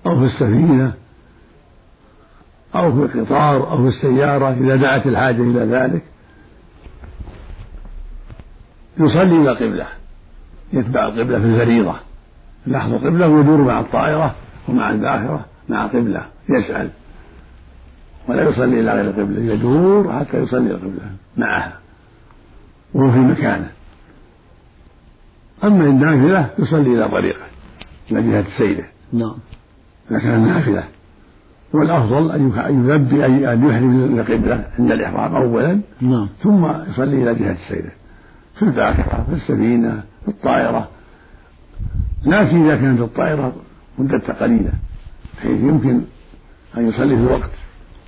أو 0.06 0.18
في 0.18 0.24
السفينة 0.24 0.92
أو 2.74 2.92
في 2.92 3.18
القطار 3.18 3.70
أو 3.70 3.76
في 3.76 3.88
السيارة 3.88 4.50
إذا 4.50 4.76
دعت 4.76 5.06
الحاجة 5.06 5.42
إلى 5.42 5.60
ذلك. 5.60 6.02
يصلي 8.98 9.36
إلى 9.36 9.50
القبلة 9.50 9.86
يتبع 10.72 11.08
القبلة 11.08 11.38
في 11.38 11.44
الفريضة. 11.44 11.94
يلاحظ 12.66 12.92
القبلة 12.92 13.28
ويدور 13.28 13.60
مع 13.60 13.80
الطائرة 13.80 14.34
ومع 14.68 14.90
الباخرة 14.90 15.44
مع 15.68 15.86
قبلة 15.86 16.26
يسأل. 16.48 16.90
ولا 18.28 18.48
يصلي 18.48 18.80
إلى 18.80 18.92
غير 18.92 19.10
القبلة 19.10 19.52
يدور 19.52 20.12
حتى 20.12 20.38
يصلي 20.38 20.70
القبلة 20.70 21.10
معها 21.36 21.78
وهو 22.94 23.12
في 23.12 23.18
مكانه. 23.18 23.70
أما 25.64 25.84
النافلة 25.84 26.50
يصلي 26.58 26.94
إلى 26.94 27.08
طريقه 27.08 27.46
إلى 28.10 28.22
جهة 28.22 28.44
سيره 28.58 28.84
نعم. 29.12 29.34
إذا 30.10 30.18
كان 30.18 30.46
نافلة. 30.46 30.84
والأفضل 31.72 32.30
أن 32.30 32.88
يلبي 32.88 33.26
أن 33.26 33.68
يحرم 33.68 34.18
القبلة 34.18 34.64
عند 34.78 34.90
الإحرام 34.90 35.36
أولا 35.36 35.80
نعم. 36.00 36.28
ثم 36.42 36.66
يصلي 36.90 37.22
إلى 37.22 37.34
جهة 37.34 37.56
سيره 37.68 37.90
في 38.54 38.62
الباخرة 38.62 39.26
في 39.28 39.34
السفينة 39.34 40.02
في 40.24 40.28
الطائرة. 40.28 40.88
لكن 42.24 42.64
إذا 42.64 42.76
كانت 42.76 43.00
الطائرة 43.00 43.52
مدتها 43.98 44.32
قليلة 44.32 44.72
حيث 45.42 45.60
يمكن 45.60 46.00
أن 46.78 46.88
يصلي 46.88 47.16
في 47.16 47.22
الوقت. 47.22 47.50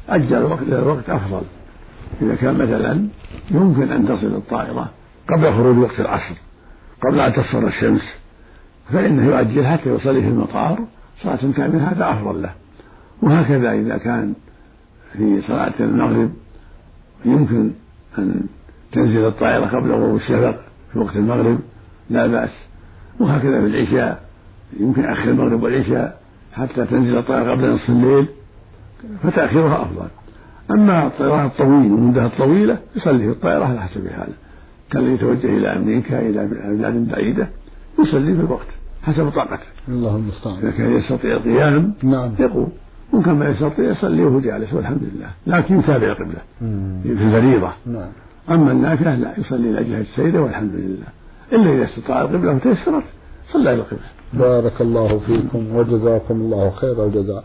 أجل 0.09 0.35
الوقت 0.35 0.62
إلى 0.62 0.78
الوقت 0.78 1.11
أفضل. 1.11 1.42
إذا 2.23 2.35
كان 2.35 2.54
مثلا 2.54 3.07
يمكن 3.50 3.92
أن 3.92 4.09
تصل 4.09 4.26
الطائرة 4.26 4.90
قبل 5.28 5.52
خروج 5.52 5.78
وقت 5.78 6.00
العصر. 6.00 6.35
قبل 7.02 7.21
أن 7.21 7.33
تصفر 7.33 7.66
الشمس 7.66 8.02
فإنه 8.92 9.26
يؤجل 9.26 9.66
حتى 9.66 9.90
يصلي 9.90 10.21
في 10.21 10.28
المطار 10.28 10.78
صلاة 11.16 11.52
كاملة 11.57 11.92
هذا 11.92 12.11
أفضل 12.11 12.42
له. 12.42 12.50
وهكذا 13.23 13.73
إذا 13.73 13.99
كان 13.99 14.35
في 15.12 15.40
صلاة 15.40 15.73
المغرب 15.80 16.30
يمكن 17.25 17.71
أن 18.19 18.40
تنزل 18.92 19.26
الطائرة 19.26 19.66
قبل 19.66 19.92
غروب 19.92 20.16
الشفق 20.16 20.61
في 20.92 20.99
وقت 20.99 21.16
المغرب 21.16 21.59
لا 22.11 22.26
بأس. 22.26 22.50
وهكذا 23.21 23.61
في 23.61 23.66
العشاء 23.66 24.23
يمكن 24.80 25.04
أخر 25.04 25.30
المغرب 25.30 25.62
والعشاء 25.62 26.21
حتى 26.52 26.85
تنزل 26.85 27.19
الطائرة 27.19 27.50
قبل 27.50 27.71
نصف 27.71 27.90
الليل 27.90 28.26
فتأخيرها 29.23 29.83
أفضل. 29.83 30.09
أما 30.71 31.07
الطيران 31.07 31.47
الطويل 31.47 31.92
والمدة 31.92 32.26
الطويلة 32.26 32.78
يصلي 32.97 33.19
في 33.19 33.30
الطائرة 33.30 33.64
على 33.64 33.80
حسب 33.80 34.09
حاله. 34.09 34.35
كان 34.90 35.14
يتوجه 35.14 35.47
إلى 35.47 35.76
أمريكا 35.76 36.20
إلى 36.20 36.47
بلاد 36.47 37.09
بعيدة 37.09 37.49
يصلي 37.99 38.35
في 38.35 38.40
الوقت 38.40 38.66
حسب 39.02 39.30
طاقته. 39.30 39.66
الله 39.88 40.16
المستعان 40.16 40.59
إذا 40.62 40.70
كان 40.70 40.97
يستطيع 40.97 41.37
القيام 41.37 41.94
نعم. 42.02 42.35
يقوم. 42.38 42.73
وكان 43.12 43.35
ما 43.37 43.49
يستطيع 43.49 43.90
يصلي 43.90 44.25
وهو 44.25 44.40
جالس 44.40 44.75
والحمد 44.75 45.02
لله. 45.02 45.30
لكن 45.47 45.78
يتابع 45.78 46.06
القبلة 46.06 46.40
في 47.02 47.12
الفريضة. 47.12 47.73
نعم. 47.87 48.11
أما 48.50 48.73
النافلة 48.73 49.14
لا 49.14 49.38
يصلي 49.38 49.70
إلى 49.70 49.85
جهة 49.85 50.00
السيدة 50.00 50.42
والحمد 50.42 50.75
لله. 50.75 51.06
إلا 51.52 51.73
إذا 51.73 51.85
استطاع 51.85 52.20
القبلة 52.20 52.54
وتيسرت 52.54 53.04
صلى 53.49 53.73
إلى 53.73 53.80
القبلة 53.80 54.09
بارك 54.32 54.80
الله 54.80 55.18
فيكم 55.18 55.76
وجزاكم 55.76 56.35
الله 56.35 56.70
خير 56.70 57.04
الجزاء. 57.04 57.44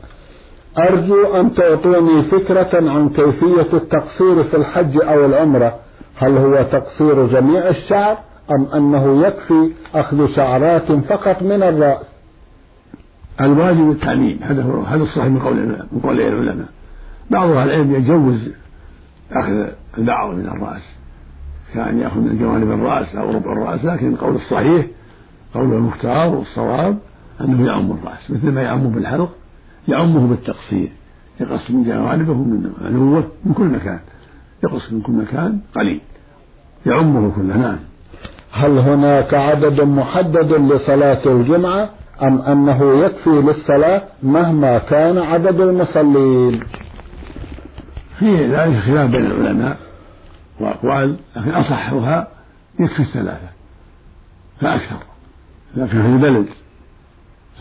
أرجو 0.78 1.24
أن 1.26 1.54
تعطوني 1.54 2.24
فكرة 2.24 2.92
عن 2.92 3.10
كيفية 3.10 3.74
التقصير 3.74 4.44
في 4.44 4.58
الحج 4.58 4.98
أو 5.02 5.26
العمرة. 5.26 5.80
هل 6.16 6.38
هو 6.38 6.64
تقصير 6.64 7.28
جميع 7.28 7.70
الشعر 7.70 8.18
أم 8.52 8.66
أنه 8.76 9.28
يكفي 9.28 9.72
أخذ 9.96 10.36
شعرات 10.36 10.92
فقط 10.92 11.42
من 11.42 11.64
الرأس؟ 11.64 12.06
الواجب 13.42 13.92
التعميم 13.92 14.40
هذا 14.44 14.64
هو 14.64 14.82
هذا 14.82 15.04
الصحيح 15.04 15.26
من 15.26 15.40
قول 15.40 15.56
من 15.92 16.00
قول 16.04 16.22
العلماء. 16.22 16.68
بعض 17.32 17.50
أهل 17.50 17.70
العلم 17.70 17.96
يجوز 17.96 18.50
أخذ 19.32 19.68
البعض 19.98 20.34
من 20.34 20.48
الرأس 20.48 20.96
كأن 21.74 22.00
يأخذ 22.00 22.20
من 22.20 22.38
جوانب 22.38 22.72
الرأس 22.72 23.16
أو 23.16 23.32
ربع 23.32 23.54
الرأس 23.54 23.86
لكن 23.86 24.14
القول 24.14 24.36
الصحيح 24.36 24.86
قول 25.54 25.74
المختار 25.74 26.36
والصواب 26.36 26.98
أنه 27.42 27.68
يعم 27.68 27.92
الرأس 27.92 28.32
مثل 28.32 28.52
ما 28.52 28.62
يعم 28.62 28.90
بالحلق 28.90 29.30
يعمه 29.88 30.28
بالتقصير 30.28 30.92
يقص 31.40 31.72
من 31.72 31.84
جوانبه 31.84 32.34
من 32.34 32.74
علوه 32.86 33.24
من 33.46 33.54
كل 33.54 33.66
مكان. 33.66 34.00
يقص 34.64 34.92
من 34.92 35.02
كل 35.02 35.14
مكان 35.14 35.60
قليل. 35.76 36.02
يعمه 36.86 37.36
كله 37.36 37.58
نعم 37.58 37.80
هل 38.52 38.78
هناك 38.78 39.34
عدد 39.34 39.82
محدد 39.82 40.54
لصلاة 40.54 41.22
الجمعة 41.26 41.90
أم 42.24 42.42
أنه 42.42 43.06
يكفي 43.06 43.30
للصلاة 43.30 44.02
مهما 44.24 44.78
كان 44.78 45.18
عدد 45.18 45.62
المصلين؟ 45.62 46.64
في 48.20 48.46
ذلك 48.46 48.80
خلاف 48.80 49.10
بين 49.10 49.26
العلماء 49.26 49.78
وأقوال 50.60 51.16
لكن 51.36 51.52
أصحها 51.52 52.28
يكفي 52.80 53.00
الثلاثة 53.00 53.50
فأكثر. 54.62 54.98
لكن 55.76 56.02
في 56.02 56.08
البلد 56.08 56.46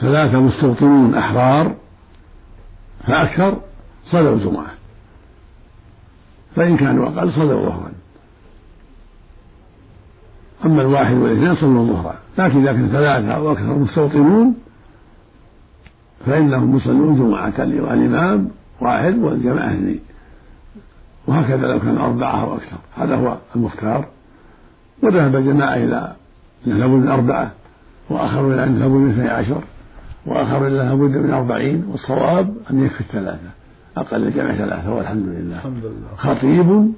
ثلاثة 0.00 0.40
مستوطنون 0.40 1.14
أحرار 1.14 1.74
فأكثر 3.06 3.60
صلوا 4.04 4.34
الجمعة. 4.34 4.70
فإن 6.56 6.76
كانوا 6.76 7.06
أقل 7.08 7.32
صلوا 7.32 7.66
ظهرا 7.66 7.92
أما 10.64 10.82
الواحد 10.82 11.16
والإثنين 11.16 11.54
صلوا 11.54 11.86
ظهرا 11.86 12.14
لكن 12.38 12.60
إذا 12.60 12.72
كان 12.72 12.88
ثلاثة 12.88 13.34
أو 13.34 13.52
أكثر 13.52 13.78
مستوطنون 13.78 14.54
فإنهم 16.26 16.76
يصلون 16.76 17.16
جمعة 17.16 17.52
الإمام 17.58 18.50
واحد 18.80 19.18
والجماعة 19.18 19.72
اثنين. 19.72 20.00
وهكذا 21.26 21.66
لو 21.66 21.80
كان 21.80 21.98
أربعة 21.98 22.42
أو 22.42 22.54
أكثر. 22.54 22.76
هذا 22.96 23.16
هو 23.16 23.36
المختار. 23.56 24.06
وذهب 25.02 25.36
جماعة 25.36 25.76
إلى 25.76 26.12
أنه 26.66 26.76
لابد 26.76 26.94
من 26.94 27.08
أربعة 27.08 27.50
وآخرون 28.10 28.52
إلى 28.52 28.64
أنه 28.64 28.78
لابد 28.78 28.94
من 28.94 29.10
اثني 29.10 29.28
عشر 29.28 29.62
وآخر 30.26 30.66
إلى 30.66 30.82
أنه 30.82 30.90
لابد 30.90 31.16
من 31.16 31.30
أربعين 31.30 31.84
والصواب 31.90 32.56
أن 32.70 32.84
يكفي 32.84 33.00
الثلاثة. 33.00 33.50
أقل 33.96 34.22
الجمع 34.22 34.52
ثلاثة 34.54 34.94
والحمد 34.94 35.26
لله. 35.28 35.56
الحمد 35.56 35.84
لله. 35.84 36.16
خطيب 36.16 36.92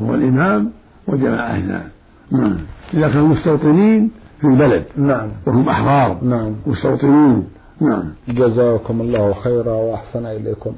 وهو 0.00 0.14
الإمام 0.14 0.70
وجماعة 1.08 1.58
اثنان 1.58 1.88
نعم. 2.30 2.58
إذا 2.94 3.08
كانوا 3.08 3.28
مستوطنين 3.28 4.10
في 4.40 4.46
البلد. 4.46 4.84
نعم. 4.96 5.28
وهم 5.46 5.68
أحرار 5.68 6.18
نعم. 6.22 6.54
مستوطنون. 6.66 7.48
نعم. 7.80 8.04
جزاكم 8.28 9.00
الله 9.00 9.34
خيرا 9.34 9.72
وأحسن 9.72 10.26
إليكم. 10.26 10.72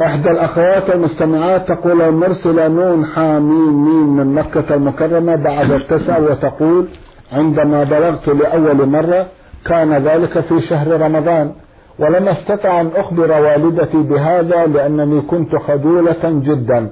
إحدى 0.00 0.30
الأخوات 0.30 0.90
المستمعات 0.90 1.68
تقول 1.68 2.12
مرسلة 2.12 2.68
نون 2.68 3.06
حاميم 3.06 3.84
ميم 3.84 4.16
من 4.16 4.34
مكة 4.34 4.74
المكرمة 4.74 5.36
بعد 5.36 5.70
التسع 5.70 6.18
وتقول 6.18 6.88
عندما 7.32 7.84
بلغت 7.84 8.28
لأول 8.28 8.88
مرة 8.88 9.26
كان 9.64 9.92
ذلك 9.92 10.40
في 10.40 10.60
شهر 10.60 11.00
رمضان. 11.00 11.52
ولم 11.98 12.28
أستطع 12.28 12.80
أن 12.80 12.90
أخبر 12.96 13.30
والدتي 13.30 13.96
بهذا 13.96 14.66
لأنني 14.66 15.20
كنت 15.20 15.56
خجولة 15.56 16.20
جدا. 16.24 16.88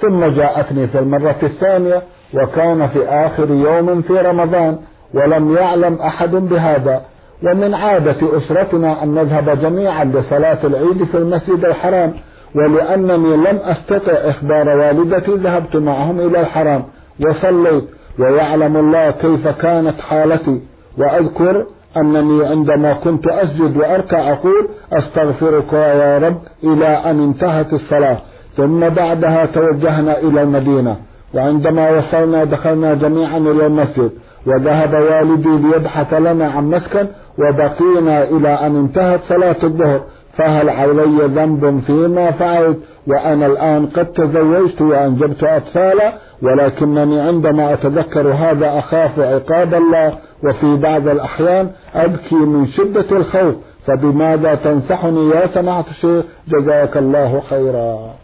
ثم 0.00 0.24
جاءتني 0.24 0.86
في 0.86 0.98
المرة 0.98 1.36
الثانية 1.42 2.02
وكان 2.34 2.88
في 2.88 3.08
آخر 3.08 3.50
يوم 3.50 4.02
في 4.02 4.12
رمضان 4.12 4.78
ولم 5.14 5.54
يعلم 5.56 5.94
أحد 5.94 6.30
بهذا. 6.30 7.02
ومن 7.42 7.74
عادة 7.74 8.36
أسرتنا 8.36 9.02
أن 9.02 9.14
نذهب 9.14 9.60
جميعا 9.60 10.04
لصلاة 10.04 10.66
العيد 10.66 11.04
في 11.04 11.16
المسجد 11.16 11.64
الحرام 11.64 12.14
ولأنني 12.54 13.36
لم 13.36 13.58
أستطع 13.62 14.12
إخبار 14.12 14.68
والدتي 14.68 15.34
ذهبت 15.34 15.76
معهم 15.76 16.20
إلى 16.20 16.40
الحرام. 16.40 16.84
وصليت 17.28 17.84
ويعلم 18.18 18.76
الله 18.76 19.10
كيف 19.10 19.48
كانت 19.48 20.00
حالتي. 20.00 20.60
وأذكر 20.98 21.66
أنني 21.96 22.46
عندما 22.46 22.92
كنت 22.92 23.28
أسجد 23.28 23.76
وأركع 23.76 24.32
أقول 24.32 24.68
أستغفرك 24.92 25.72
يا 25.72 26.18
رب 26.18 26.38
إلى 26.64 26.86
أن 26.86 27.20
انتهت 27.24 27.72
الصلاة. 27.72 28.18
ثم 28.56 28.88
بعدها 28.88 29.46
توجهنا 29.46 30.18
إلى 30.18 30.42
المدينة. 30.42 30.96
وعندما 31.34 31.90
وصلنا 31.90 32.44
دخلنا 32.44 32.94
جميعا 32.94 33.38
إلى 33.38 33.66
المسجد. 33.66 34.10
وذهب 34.46 34.94
والدي 34.94 35.48
ليبحث 35.48 36.14
لنا 36.14 36.46
عن 36.50 36.70
مسكن. 36.70 37.06
وبقينا 37.38 38.22
إلى 38.22 38.48
أن 38.48 38.76
انتهت 38.76 39.20
صلاة 39.20 39.56
الظهر. 39.64 40.00
فهل 40.36 40.70
علي 40.70 41.26
ذنب 41.26 41.80
فيما 41.86 42.30
فعلت؟ 42.30 42.78
وأنا 43.06 43.46
الآن 43.46 43.86
قد 43.86 44.06
تزوجت 44.06 44.82
وأنجبت 44.82 45.44
أطفالا 45.44 46.12
ولكنني 46.42 47.20
عندما 47.20 47.72
أتذكر 47.72 48.28
هذا 48.28 48.78
أخاف 48.78 49.18
عقاب 49.18 49.74
الله. 49.74 50.18
وفي 50.44 50.76
بعض 50.76 51.08
الأحيان 51.08 51.70
أبكي 51.94 52.34
من 52.34 52.66
شدة 52.66 53.16
الخوف 53.16 53.54
فبماذا 53.86 54.54
تنصحني 54.54 55.28
يا 55.28 55.46
سماحة 55.46 55.84
الشيخ؟ 55.90 56.24
جزاك 56.48 56.96
الله 56.96 57.42
خيرا. 57.50 58.14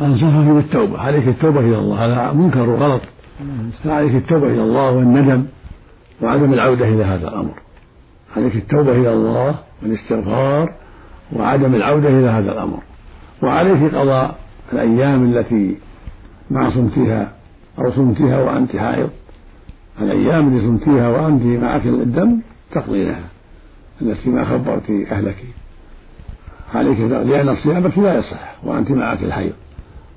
أنصحك 0.00 0.46
بالتوبة. 0.54 1.00
عليك 1.00 1.28
التوبة 1.28 1.60
إلى 1.60 1.78
الله. 1.78 2.06
هذا 2.06 2.32
منكر 2.32 2.68
وغلط. 2.68 3.02
عليك 3.86 4.14
التوبة 4.14 4.46
إلى 4.46 4.62
الله 4.62 4.92
والندم 4.96 5.44
وعدم 6.22 6.52
العودة 6.52 6.84
إلى 6.84 7.04
هذا 7.04 7.28
الأمر. 7.28 7.54
عليك 8.36 8.56
التوبة 8.56 8.92
إلى 8.92 9.12
الله 9.12 9.54
والاستغفار 9.82 10.81
وعدم 11.36 11.74
العودة 11.74 12.08
إلى 12.08 12.28
هذا 12.28 12.52
الأمر. 12.52 12.78
وعليك 13.42 13.94
قضاء 13.94 14.38
الأيام 14.72 15.24
التي 15.24 15.76
ما 16.50 16.70
صمتها 16.70 17.32
أو 17.78 17.92
صمتها 17.92 18.42
وأنت 18.42 18.76
حائض. 18.76 19.10
الأيام 20.00 20.48
التي 20.48 20.66
صمتيها 20.66 21.08
وأنت 21.08 21.42
معك 21.42 21.86
الدم 21.86 22.40
تقضينها. 22.72 23.24
التي 24.02 24.30
ما 24.30 24.44
خبرت 24.44 24.90
أهلك. 25.12 25.36
عليك 26.74 27.00
لأن 27.00 27.54
صيامك 27.54 27.98
لا 27.98 28.18
يصح 28.18 28.54
وأنت 28.64 28.90
معك 28.90 29.22
الحيض. 29.22 29.52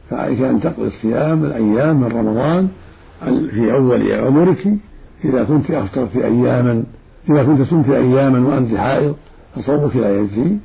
فعليك 0.09 0.41
أن 0.41 0.61
تقضي 0.61 0.87
الصيام 0.87 1.45
الأيام 1.45 2.01
من 2.01 2.07
رمضان 2.07 2.69
في 3.51 3.73
أول 3.73 4.11
عمرك 4.11 4.67
إذا 5.25 5.43
كنت 5.43 5.71
أفطرت 5.71 6.15
أياما 6.15 6.83
إذا 7.29 7.43
كنت 7.43 7.61
صمت 7.61 7.89
أياما 7.89 8.47
وأنت 8.47 8.75
حائض 8.75 9.15
فصومك 9.55 9.95
لا 9.95 10.19
يجزي. 10.19 10.57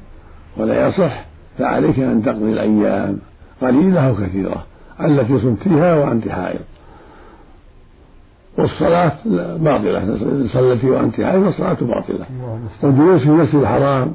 ولا 0.57 0.89
يصح 0.89 1.25
فعليك 1.59 1.99
أن 1.99 2.23
تقضي 2.23 2.53
الأيام. 2.53 3.19
قليلة 3.63 4.09
أو 4.09 4.15
كثيرة 4.15 4.65
التي 5.01 5.39
صمتيها 5.39 5.95
وأنت 5.95 6.29
حائض 6.29 6.61
والصلاة 8.59 9.13
باطلة 9.57 9.99
إن 9.99 10.49
صليتي 10.53 10.91
وأنت 10.91 11.21
حائض 11.21 11.45
فالصلاة 11.45 11.77
باطلة. 11.81 12.27
والجلوس 12.83 13.21
في 13.21 13.29
المسجد 13.29 13.55
الحرام 13.55 14.13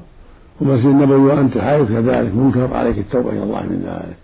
ومسجد 0.62 0.86
النبوي 0.86 1.34
وأنت 1.34 1.58
حائض 1.58 1.88
كذلك 1.88 2.36
منكر 2.36 2.74
عليك 2.74 2.98
التوبة 2.98 3.30
إلى 3.30 3.44
الله 3.44 3.64
من 3.64 3.84
ذلك. 3.86 4.16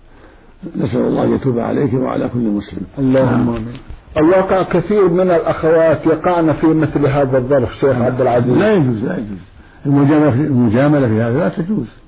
نسأل 0.86 1.00
الله 1.00 1.24
أن 1.24 1.34
يتوب 1.36 1.60
عليك 1.60 1.94
وعلى 1.94 2.30
كل 2.30 2.40
مسلم. 2.40 2.82
اللهم 3.00 3.50
آمين. 3.50 3.78
الواقع 4.18 4.64
كثير 4.64 5.10
من 5.10 5.32
الأخوات 5.32 6.06
يقعن 6.06 6.54
في 6.54 6.68
مثل 6.68 7.08
هذا 7.08 7.38
الظرف 7.38 7.76
شيخ 7.76 7.96
عبد 8.02 8.22
العزيز. 8.22 8.58
لا 8.58 8.74
يجوز 8.74 9.04
لا 9.04 9.18
يجوز. 9.18 9.38
المجاملة 9.86 11.08
في 11.08 11.22
هذا 11.22 11.40
لا 11.40 11.50
تجوز. 11.50 12.01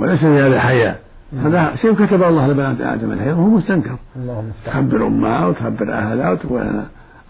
وليس 0.00 0.20
في 0.20 0.26
هذا 0.26 0.60
حياء. 0.60 1.00
هذا 1.42 1.74
شيء 1.76 1.94
كتب 1.94 2.22
الله 2.22 2.48
لبنات 2.48 2.80
آدم 2.80 3.12
الحيض 3.12 3.38
وهو 3.38 3.48
مستنكر. 3.48 3.96
اللهم 4.16 4.50
تخبر 4.66 5.06
أمها 5.06 5.46
وتخبر 5.46 5.92
أهلها 5.92 6.30
وتقول 6.30 6.60
أنا 6.60 6.86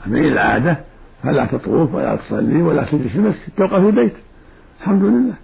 من 0.07 0.25
العادة 0.25 0.77
فلا 1.23 1.47
تطوف 1.47 1.95
ولا 1.95 2.17
تصلي 2.17 2.63
ولا 2.63 2.85
تجلس 2.85 3.13
في 3.13 3.19
المسجد 3.19 3.53
تبقى 3.57 3.81
في 3.81 3.89
البيت. 3.89 4.15
الحمد 4.81 5.03
لله. 5.03 5.35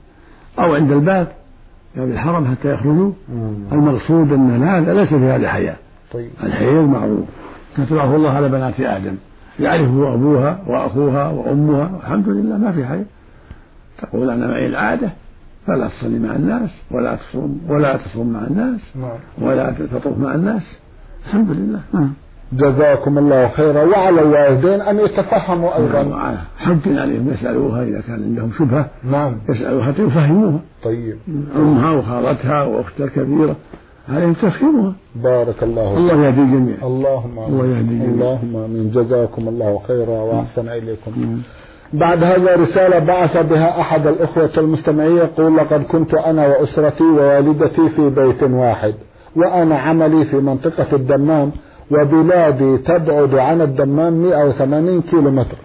أو 0.59 0.75
عند 0.75 0.93
الباب 0.93 1.29
باب 1.97 2.09
الحرم 2.09 2.47
حتى 2.47 2.75
يخرجوا. 2.75 3.13
المقصود 3.73 4.33
أن 4.33 4.63
هذا 4.63 4.95
ليس 4.95 5.09
في 5.09 5.25
هذا 5.25 5.49
حياء. 5.49 5.77
طيب. 6.13 6.31
الحيض 6.43 6.89
معروف 6.89 7.25
كتبه 7.77 8.17
الله 8.17 8.31
على 8.31 8.49
بنات 8.49 8.81
آدم. 8.81 9.15
يعرفه 9.61 10.15
أبوها 10.15 10.59
وأخوها 10.67 11.29
وأمها. 11.29 11.91
الحمد 12.03 12.29
لله 12.29 12.59
ما 12.59 12.73
في 12.73 12.87
حياء. 12.87 13.07
تقول 13.99 14.31
أنا 14.31 14.47
معي 14.47 14.67
العادة 14.67 15.11
فلا 15.67 15.89
تصلي 15.89 16.19
مع 16.19 16.37
الناس 16.37 16.71
ولا 16.91 17.17
تصوم 17.17 17.61
ولا 17.69 17.97
تصوم 17.97 18.33
مع 18.33 18.47
الناس 18.47 18.81
نعم. 18.97 19.49
ولا 19.49 19.71
تطوف 19.71 20.19
مع 20.19 20.35
الناس. 20.35 20.63
الحمد 21.27 21.51
لله. 21.51 21.81
نعم. 21.95 22.13
جزاكم 22.53 23.19
الله 23.19 23.49
خيرا. 23.49 23.83
وعلى 23.83 24.21
الوالدين 24.23 24.81
أن 24.81 25.01
يتفهموا 25.01 25.77
أيضا. 25.77 26.37
حق 26.59 26.87
عليهم. 26.87 27.29
يسألوها 27.33 27.83
إذا 27.83 28.01
كان 28.01 28.23
عندهم 28.23 28.51
شبهة. 28.59 28.87
نعم. 29.05 29.37
يسألوها 29.49 29.85
حتى 29.85 30.03
يفهموها 30.03 30.61
طيب. 30.85 31.19
أمها 31.57 31.91
وخالتها 31.91 32.63
وأختها 32.63 33.05
الكبيرة. 33.05 33.57
عليهم 34.09 34.33
تفهمها 34.33 34.93
بارك 35.17 35.63
الله 35.63 35.97
الله 35.97 36.27
يهدي 36.27 36.41
الجميع 36.41 36.77
اللهم 36.83 37.39
الله 37.39 37.67
يهدي 37.67 37.81
الجميع 37.81 38.15
اللهم 38.15 38.57
آمين. 38.57 38.91
جزاكم 38.91 39.49
الله 39.49 39.81
خيرا 39.89 40.19
وأحسن 40.29 40.69
إليكم. 40.69 41.41
بعد 41.93 42.25
هذا 42.25 42.57
رسالة 42.57 42.99
بعث 42.99 43.37
بها 43.37 43.81
أحد 43.81 44.07
الأخوة 44.07 44.51
المستمعين 44.59 45.17
يقول 45.17 45.57
لقد 45.57 45.83
كنت 45.83 46.15
أنا 46.15 46.47
وأسرتي 46.47 47.05
ووالدتي 47.05 47.89
في 47.89 48.11
بيت 48.11 48.43
واحد 48.43 48.95
وأنا 49.37 49.79
عملي 49.79 50.25
في 50.25 50.37
منطقة 50.37 50.87
الدمام 50.93 51.53
وبلادي 51.91 52.79
تبعد 52.79 53.35
عن 53.35 53.61
الدمام 53.61 54.13
180 54.13 55.03
كيلو 55.03 55.31
متر 55.31 55.57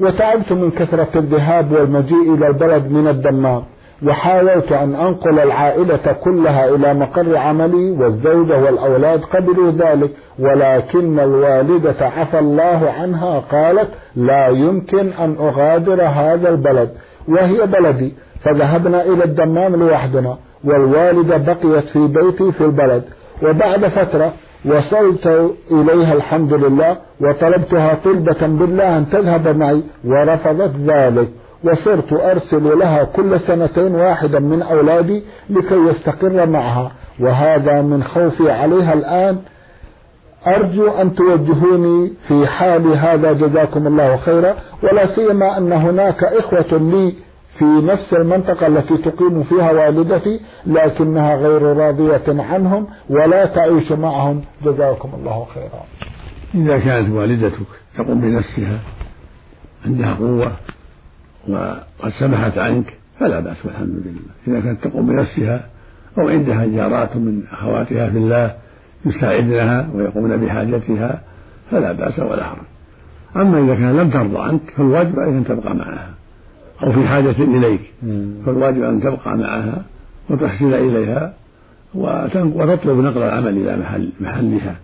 وتعبت 0.00 0.52
من 0.52 0.70
كثرة 0.70 1.08
الذهاب 1.16 1.72
والمجيء 1.72 2.34
إلى 2.34 2.48
البلد 2.48 2.90
من 2.92 3.08
الدمام. 3.08 3.62
وحاولت 4.02 4.72
أن 4.72 4.94
أنقل 4.94 5.38
العائلة 5.38 6.16
كلها 6.24 6.68
إلى 6.68 6.94
مقر 6.94 7.36
عملي 7.36 7.90
والزوجة 7.90 8.58
والأولاد 8.58 9.20
قبلوا 9.20 9.70
ذلك 9.70 10.10
ولكن 10.38 11.18
الوالدة 11.20 12.06
عفى 12.06 12.38
الله 12.38 12.90
عنها 13.00 13.38
قالت 13.38 13.88
لا 14.16 14.48
يمكن 14.48 15.08
أن 15.08 15.36
أغادر 15.40 16.02
هذا 16.02 16.48
البلد 16.48 16.90
وهي 17.28 17.66
بلدي 17.66 18.12
فذهبنا 18.44 19.02
إلى 19.02 19.24
الدمام 19.24 19.76
لوحدنا 19.76 20.36
والوالدة 20.64 21.36
بقيت 21.36 21.84
في 21.84 22.06
بيتي 22.06 22.52
في 22.52 22.64
البلد 22.64 23.02
وبعد 23.42 23.88
فترة 23.88 24.32
وصلت 24.64 25.26
إليها 25.70 26.12
الحمد 26.12 26.52
لله 26.54 26.96
وطلبتها 27.20 27.98
طلبة 28.04 28.46
بالله 28.46 28.98
أن 28.98 29.10
تذهب 29.10 29.56
معي 29.56 29.82
ورفضت 30.04 30.76
ذلك. 30.76 31.28
وصرت 31.64 32.12
أرسل 32.12 32.78
لها 32.78 33.04
كل 33.04 33.40
سنتين 33.40 33.94
واحدا 33.94 34.38
من 34.38 34.62
أولادي 34.62 35.22
لكي 35.50 35.74
يستقر 35.74 36.46
معها 36.46 36.92
وهذا 37.20 37.82
من 37.82 38.04
خوفي 38.04 38.50
عليها 38.50 38.92
الآن. 38.92 39.38
أرجو 40.46 40.88
أن 40.90 41.14
توجهوني 41.14 42.12
في 42.28 42.46
حال 42.46 42.86
هذا 42.86 43.32
جزاكم 43.32 43.86
الله 43.86 44.16
خيرا 44.16 44.54
ولا 44.82 45.06
سيما 45.14 45.58
أن 45.58 45.72
هناك 45.72 46.24
إخوة 46.24 46.78
لي 46.78 47.14
في 47.58 47.64
نفس 47.64 48.14
المنطقة 48.14 48.66
التي 48.66 48.96
تقيم 48.96 49.42
فيها 49.42 49.72
والدتي 49.72 50.40
لكنها 50.66 51.36
غير 51.36 51.62
راضية 51.62 52.42
عنهم 52.42 52.86
ولا 53.10 53.46
تعيش 53.46 53.92
معهم. 53.92 54.42
جزاكم 54.64 55.10
الله 55.18 55.46
خيرا. 55.54 55.84
إذا 56.54 56.78
كانت 56.78 57.16
والدتك 57.16 57.66
تقوم 57.98 58.20
بنفسها 58.20 58.78
عندها 59.86 60.14
قوة 60.14 60.52
وقد 61.48 62.10
سمحت 62.18 62.58
عنك 62.58 62.96
فلا 63.20 63.40
بأس 63.40 63.66
والحمد 63.66 63.88
لله. 63.88 64.20
إذا 64.48 64.60
كانت 64.60 64.84
تقوم 64.84 65.06
بنفسها 65.06 65.66
أو 66.18 66.28
عندها 66.28 66.66
جارات 66.66 67.16
من 67.16 67.42
أخواتها 67.52 68.10
في 68.10 68.18
الله 68.18 68.54
يساعدنها 69.06 69.88
ويقومن 69.94 70.36
بحاجتها 70.36 71.20
فلا 71.70 71.92
بأس 71.92 72.18
ولا 72.18 72.44
حرج. 72.44 72.66
أما 73.36 73.64
إذا 73.64 73.74
كان 73.74 73.96
لم 73.96 74.10
ترضى 74.10 74.38
عنك 74.38 74.70
فالواجب 74.76 75.20
عليك 75.20 75.34
أن 75.34 75.44
تبقى 75.44 75.74
معها. 75.74 76.10
أو 76.82 76.92
في 76.92 77.08
حاجة 77.08 77.42
إليك 77.42 77.80
فالواجب 78.46 78.82
أن 78.82 79.00
تبقى 79.00 79.36
معها 79.36 79.82
وتحسن 80.30 80.74
إليها 80.74 81.34
وتطلب 81.94 82.98
نقل 82.98 83.22
العمل 83.22 83.48
إلى 83.48 83.76
محل 83.76 84.10
محلها. 84.20 84.76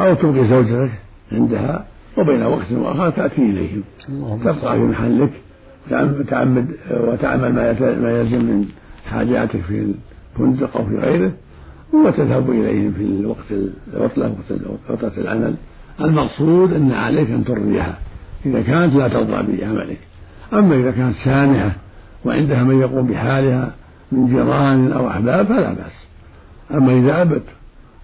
أو 0.00 0.14
تبقي 0.14 0.44
زوجتك 0.44 0.90
عندها 1.32 1.84
وبين 2.18 2.42
وقت 2.42 2.72
وآخر 2.72 3.10
تأتي 3.10 3.42
إليهم. 3.42 3.82
تبقى 4.44 4.74
في 4.74 4.82
محلك. 4.82 5.30
تعمد 6.28 6.66
وتعمل 6.90 7.52
ما 8.02 8.20
يلزم 8.20 8.44
من 8.44 8.68
حاجاتك 9.10 9.60
في 9.60 9.92
الفندق 10.36 10.76
أو 10.76 10.86
في 10.86 10.96
غيره 10.96 11.32
وتذهب 11.92 12.50
إليهم 12.50 12.92
في 12.92 13.02
الوقت 13.02 13.52
العطلة 13.94 14.36
وقت 14.90 15.18
العمل. 15.18 15.54
المقصود 16.00 16.72
أن 16.72 16.92
عليك 16.92 17.30
أن 17.30 17.44
ترضيها. 17.44 17.98
إذا 18.46 18.62
كانت 18.62 18.94
لا 18.94 19.08
ترضى 19.08 19.56
بعملك 19.56 19.98
أما 20.52 20.74
إذا 20.74 20.90
كانت 20.90 21.14
سامحة 21.24 21.70
وعندها 22.24 22.62
من 22.62 22.80
يقوم 22.80 23.06
بحالها 23.06 23.72
من 24.12 24.26
جيران 24.26 24.92
أو 24.92 25.08
أحباب 25.08 25.46
فلا 25.46 25.72
بأس. 25.72 26.06
أما 26.74 26.92
إذا 26.92 27.22
أبت 27.22 27.42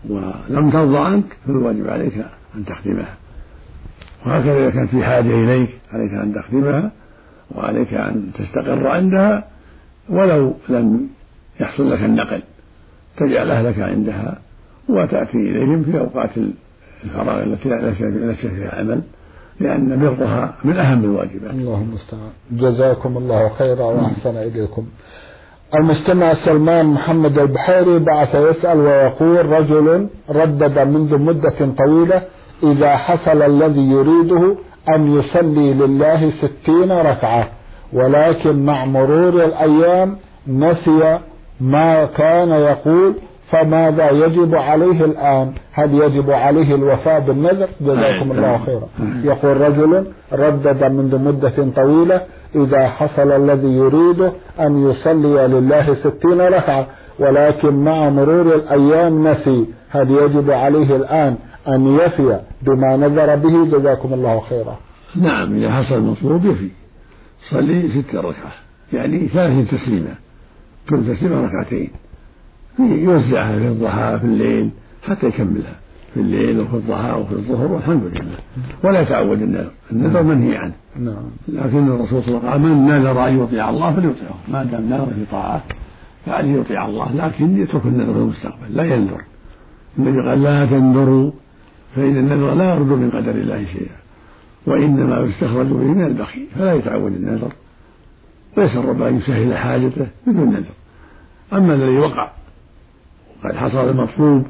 ولم 0.09 0.71
ترضى 0.71 0.99
عنك 0.99 1.37
فالواجب 1.47 1.88
عليك 1.88 2.14
أن 2.57 2.64
تخدمها. 2.64 3.14
وهكذا 4.27 4.59
إذا 4.59 4.71
كانت 4.71 4.90
في 4.90 5.05
حاجة 5.05 5.45
إليك 5.45 5.71
عليك 5.93 6.12
أن 6.12 6.35
تخدمها. 6.35 6.90
وعليك 7.55 7.95
أن 7.95 8.31
تستقر 8.35 8.87
عندها 8.87 9.45
ولو 10.09 10.55
لم 10.69 11.09
يحصل 11.61 11.93
لك 11.93 12.03
النقل. 12.03 12.43
تجعل 13.17 13.51
أهلك 13.51 13.79
عندها 13.79 14.39
وتأتي 14.89 15.39
إليهم 15.39 15.83
في 15.83 15.99
أوقات 15.99 16.31
الفراغ 17.05 17.43
التي 17.43 17.69
ليس 17.69 18.47
فيها 18.47 18.79
عمل 18.79 19.01
لأن 19.61 20.01
برها 20.01 20.55
من 20.65 20.77
أهم 20.77 21.05
الواجبات. 21.05 21.51
الله 21.51 21.83
المستعان. 21.83 22.31
جزاكم 22.53 23.17
الله 23.17 23.49
خيرا 23.49 23.85
وأحسن 23.85 24.37
إليكم. 24.37 24.87
المستمع 25.75 26.35
سلمان 26.35 26.87
محمد 26.87 27.39
البحيري 27.39 27.99
بعث 27.99 28.35
يسأل 28.35 28.79
ويقول 28.79 29.47
رجل 29.47 30.09
ردد 30.31 30.79
منذ 30.79 31.19
مدة 31.19 31.75
طويلة 31.79 32.23
إذا 32.63 32.97
حصل 32.97 33.43
الذي 33.43 33.91
يريده 33.91 34.57
أن 34.96 35.16
يصلي 35.18 35.74
لله 35.74 36.31
ستين 36.31 36.92
ركعة 36.92 37.48
ولكن 37.92 38.64
مع 38.64 38.85
مرور 38.85 39.44
الأيام 39.44 40.16
نسي 40.48 41.18
ما 41.61 42.05
كان 42.05 42.48
يقول 42.50 43.14
فماذا 43.50 44.11
يجب 44.11 44.55
عليه 44.55 45.05
الآن؟ 45.05 45.53
هل 45.72 45.94
يجب 45.94 46.31
عليه 46.31 46.74
الوفاء 46.74 47.20
بالنذر؟ 47.20 47.68
جزاكم 47.81 48.33
الله 48.33 48.59
خيرا. 48.66 48.88
يقول 49.24 49.61
رجل 49.61 50.07
ردد 50.33 50.85
منذ 50.85 51.18
مدة 51.18 51.72
طويلة 51.76 52.20
إذا 52.55 52.87
حصل 52.88 53.33
الذي 53.33 53.68
يريده 53.68 54.33
أن 54.61 54.90
يصلي 54.90 55.46
لله 55.48 55.94
ستين 55.94 56.40
ركعة 56.40 56.87
ولكن 57.18 57.74
مع 57.85 58.11
مرور 58.11 58.55
الأيام 58.55 59.29
نسي 59.29 59.66
هل 59.90 60.11
يجب 60.11 60.50
عليه 60.50 60.96
الآن 60.96 61.37
أن 61.68 61.94
يفي 61.94 62.40
بما 62.62 62.96
نذر 62.96 63.37
به. 63.37 63.79
جزاكم 63.79 64.14
الله 64.14 64.40
خيرا. 64.40 64.79
نعم 65.16 65.55
إذا 65.55 65.73
حصل 65.73 65.94
المطلوب 65.94 66.46
يفي. 66.46 66.68
صلي 67.51 68.03
ست 68.03 68.14
ركعة. 68.14 68.53
يعني 68.92 69.29
ثلاث 69.29 69.70
تسليمة. 69.70 70.14
كل 70.90 71.14
تسليمة 71.14 71.46
ركعتين. 71.46 71.90
يوزعها 72.79 73.59
في 73.59 73.68
الضحى 73.68 74.18
في 74.18 74.25
الليل 74.25 74.70
حتى 75.03 75.27
يكملها. 75.27 75.77
في 76.14 76.20
الليل 76.20 76.61
وفي 76.61 76.75
الضحى 76.75 77.12
وفي 77.12 77.33
الظهر 77.33 77.73
والحمد 77.73 78.03
لله. 78.05 78.38
ولا 78.85 79.01
يتعود 79.01 79.42
النذر. 79.42 79.70
النذر 79.92 80.23
منهي 80.23 80.57
عنه. 80.57 80.73
نعم. 80.96 81.31
لكن 81.49 81.88
الرسول 81.88 82.23
صلى 82.23 82.37
الله 82.37 82.51
عليه 82.51 82.64
وسلم 82.64 82.87
من 82.87 82.87
نذر 82.87 83.29
أن 83.29 83.42
يطيع 83.42 83.70
الله 83.70 83.92
فليطيعه. 83.92 84.35
ما 84.49 84.64
دام 84.64 84.83
نذر 84.83 85.07
في 85.07 85.25
طاعه 85.31 85.62
فعليه 86.27 86.61
يطيع 86.61 86.87
الله 86.87 87.12
لكن 87.14 87.62
يترك 87.62 87.85
النذر 87.85 88.12
في 88.12 88.18
المستقبل. 88.18 88.77
لا 88.77 88.85
ينذر. 88.85 89.23
النبي 89.99 90.29
قال 90.29 90.42
لا 90.42 90.66
تنذروا 90.66 91.31
فإن 91.96 92.16
النذر 92.16 92.55
لا 92.55 92.74
يرد 92.74 92.87
من 92.87 93.11
قدر 93.11 93.31
الله 93.31 93.64
شيئا 93.64 93.96
وإنما 94.66 95.18
يستخرج 95.18 95.66
به 95.66 95.76
من 95.76 96.05
البخيل 96.05 96.46
فلا 96.55 96.74
يتعود 96.74 97.12
النذر. 97.12 97.53
ويسر 98.57 98.92
بأن 98.92 99.16
يسهل 99.16 99.57
حاجته 99.59 100.07
بدون 100.26 100.48
نذر. 100.48 100.74
أما 101.53 101.74
الذي 101.74 101.98
وقع 101.98 102.31
وقد 103.44 103.57
حصل 103.57 103.88
المطلوب 103.90 104.46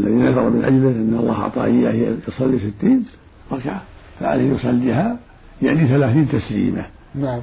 الذي 0.00 0.14
نذر 0.14 0.50
من 0.50 0.64
أجله 0.64 0.90
أن 0.90 1.16
الله 1.20 1.42
أعطاه 1.42 1.64
إياه 1.64 2.16
يصلي 2.28 2.58
ستين 2.58 3.06
ركعة 3.52 3.82
فعليه 4.20 4.52
يصليها 4.52 5.16
يعني 5.62 5.88
ثلاثين 5.88 6.28
تسليمة. 6.28 6.86
نعم. 7.14 7.40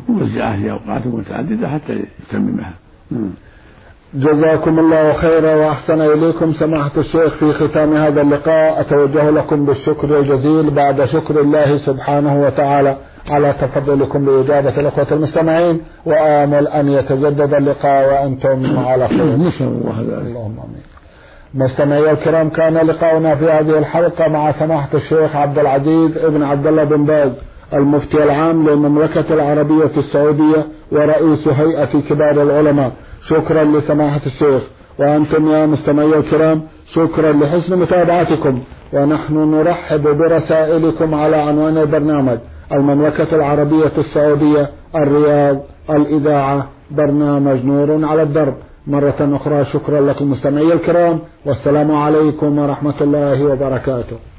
في 0.62 0.71
أوقات 0.71 1.07
متعددة 1.07 1.69
حتى 1.69 2.03
يتممها. 2.27 2.73
جزاكم 4.13 4.80
الله 4.80 5.13
خيرا 5.13 5.56
وأحسن 5.56 6.02
إليكم 6.02 6.54
سماحة 6.54 6.91
الشيخ 6.97 7.34
في 7.36 7.54
ختام 7.54 7.93
هذا 7.93 8.21
اللقاء 8.21 8.82
أتوجه 8.82 9.30
لكم 9.30 9.65
بالشكر 9.65 10.19
الجزيل 10.19 10.69
بعد 10.69 11.06
شكر 11.06 11.41
الله 11.41 11.78
سبحانه 11.78 12.41
وتعالى 12.41 12.95
على 13.30 13.54
تفضلكم 13.62 14.26
بإجابة 14.26 14.80
الأخوة 14.80 15.08
المستمعين 15.12 15.82
وآمل 16.06 16.67
أن 16.67 16.89
يتجدد 16.89 17.54
اللقاء 17.54 18.08
وأنتم 18.08 18.80
على 18.80 19.08
خير. 19.08 19.36
نسأل 19.38 19.67
الله 19.67 19.95
ذلك. 20.00 20.28
اللهم 20.28 20.58
آمين. 20.60 20.84
مستمعي 21.54 22.12
الكرام 22.12 22.50
كان 22.50 22.78
لقاؤنا 22.78 23.36
في 23.36 23.45
هذه 23.45 23.78
الحلقة 23.78 24.28
مع 24.28 24.52
سماحة 24.52 24.89
الشيخ 24.93 25.36
عبد 25.36 25.60
العزيز 25.60 26.17
ابن 26.17 26.43
عبد 26.43 26.67
الله 26.67 26.84
بن 26.84 27.06
باز 27.06 27.32
المفتي 27.74 28.24
العام 28.24 28.69
للمملكة 28.69 29.34
العربية 29.34 29.91
السعودية 29.97 30.65
ورئيس 30.91 31.47
هيئة 31.47 32.02
كبار 32.10 32.41
العلماء. 32.41 32.91
شكرا 33.29 33.63
لسماحة 33.63 34.21
الشيخ. 34.25 34.63
وأنتم 34.99 35.51
يا 35.51 35.65
مستمعي 35.65 36.17
الكرام 36.17 36.62
شكرا 36.93 37.31
لحسن 37.34 37.79
متابعتكم. 37.79 38.62
ونحن 38.93 39.51
نرحب 39.51 40.03
برسائلكم 40.03 41.15
على 41.15 41.36
عنوان 41.36 41.77
البرنامج 41.77 42.38
المملكة 42.73 43.36
العربية 43.36 43.91
السعودية 43.97 44.69
الرياض 44.95 45.57
الإذاعة. 45.89 46.67
برنامج 46.91 47.65
نور 47.65 48.05
على 48.05 48.23
الدرب. 48.23 48.55
مرة 48.88 49.19
أخرى 49.19 49.65
شكرا 49.65 50.01
لكم 50.01 50.31
مستمعي 50.31 50.73
الكرام. 50.73 51.19
والسلام 51.45 51.91
عليكم 51.91 52.60
ورحمة 52.60 53.01
الله 53.01 53.45
وبركاته. 53.45 54.31